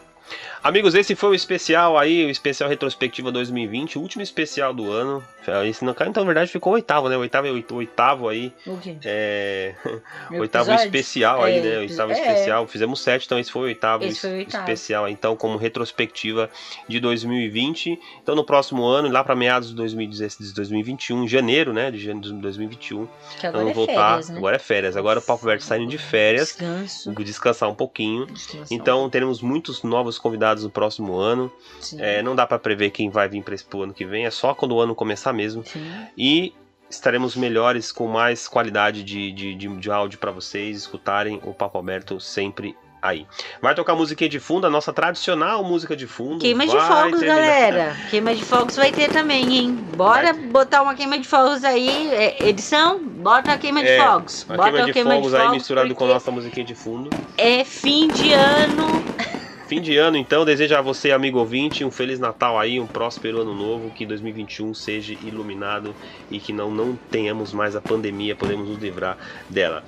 [0.66, 5.22] Amigos, esse foi o especial aí, o especial retrospectiva 2020, o último especial do ano.
[5.64, 7.16] Esse não caiu, então na verdade ficou oitavo, né?
[7.16, 8.52] O oitavo é oitavo aí.
[8.66, 8.96] O quê?
[9.04, 9.76] É.
[10.32, 10.84] Oitavo episódio?
[10.86, 11.78] especial aí, É, né?
[11.78, 12.14] Oitavo é.
[12.14, 12.66] especial.
[12.66, 14.64] Fizemos sete, então esse foi o oitavo Esse foi o oitavo.
[14.64, 16.50] especial, então, como retrospectiva
[16.88, 17.96] de 2020.
[18.20, 21.92] Então, no próximo ano, lá para meados de 2016, 2021, em janeiro, né?
[21.92, 23.06] De janeiro de 2021.
[23.38, 24.08] Que agora vamos é voltar.
[24.08, 24.38] férias, né?
[24.38, 24.96] Agora é férias.
[24.96, 26.48] Agora o Papo Verde saindo de férias.
[26.48, 27.14] Descanso.
[27.22, 28.26] Descansar um pouquinho.
[28.26, 31.50] Descansar Então, teremos muitos novos convidados no próximo ano.
[31.98, 34.54] É, não dá para prever quem vai vir para esse ano que vem, é só
[34.54, 35.64] quando o ano começar mesmo.
[35.64, 35.86] Sim.
[36.16, 36.54] E
[36.88, 41.78] estaremos melhores, com mais qualidade de, de, de, de áudio para vocês escutarem o Papo
[41.78, 43.26] Aberto sempre aí.
[43.60, 46.38] Vai tocar musiquinha de fundo, a nossa tradicional música de fundo.
[46.40, 47.36] Queima de vai fogos, terminar.
[47.36, 47.96] galera.
[48.10, 49.78] Queima de fogos vai ter também, hein?
[49.96, 52.08] Bora botar uma queima de fogos aí.
[52.12, 54.46] É, edição, bota a queima de É, fogos.
[54.48, 57.10] A Bota queima de fogos aí misturado com a nossa musiquinha de fundo.
[57.36, 58.86] É fim de ano.
[59.66, 63.40] Fim de ano, então, desejo a você, amigo ouvinte, um Feliz Natal aí, um próspero
[63.40, 65.92] ano novo, que 2021 seja iluminado
[66.30, 69.18] e que não, não tenhamos mais a pandemia, podemos nos livrar
[69.50, 69.82] dela.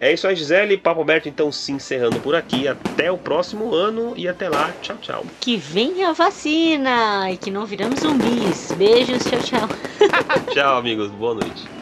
[0.00, 0.78] É isso aí, Gisele.
[0.78, 2.66] Papo aberto, então, se encerrando por aqui.
[2.66, 4.72] Até o próximo ano e até lá.
[4.80, 5.26] Tchau, tchau.
[5.38, 8.72] Que venha a vacina e que não viramos zumbis.
[8.72, 9.68] Beijos, tchau, tchau.
[10.54, 11.10] tchau, amigos.
[11.10, 11.79] Boa noite.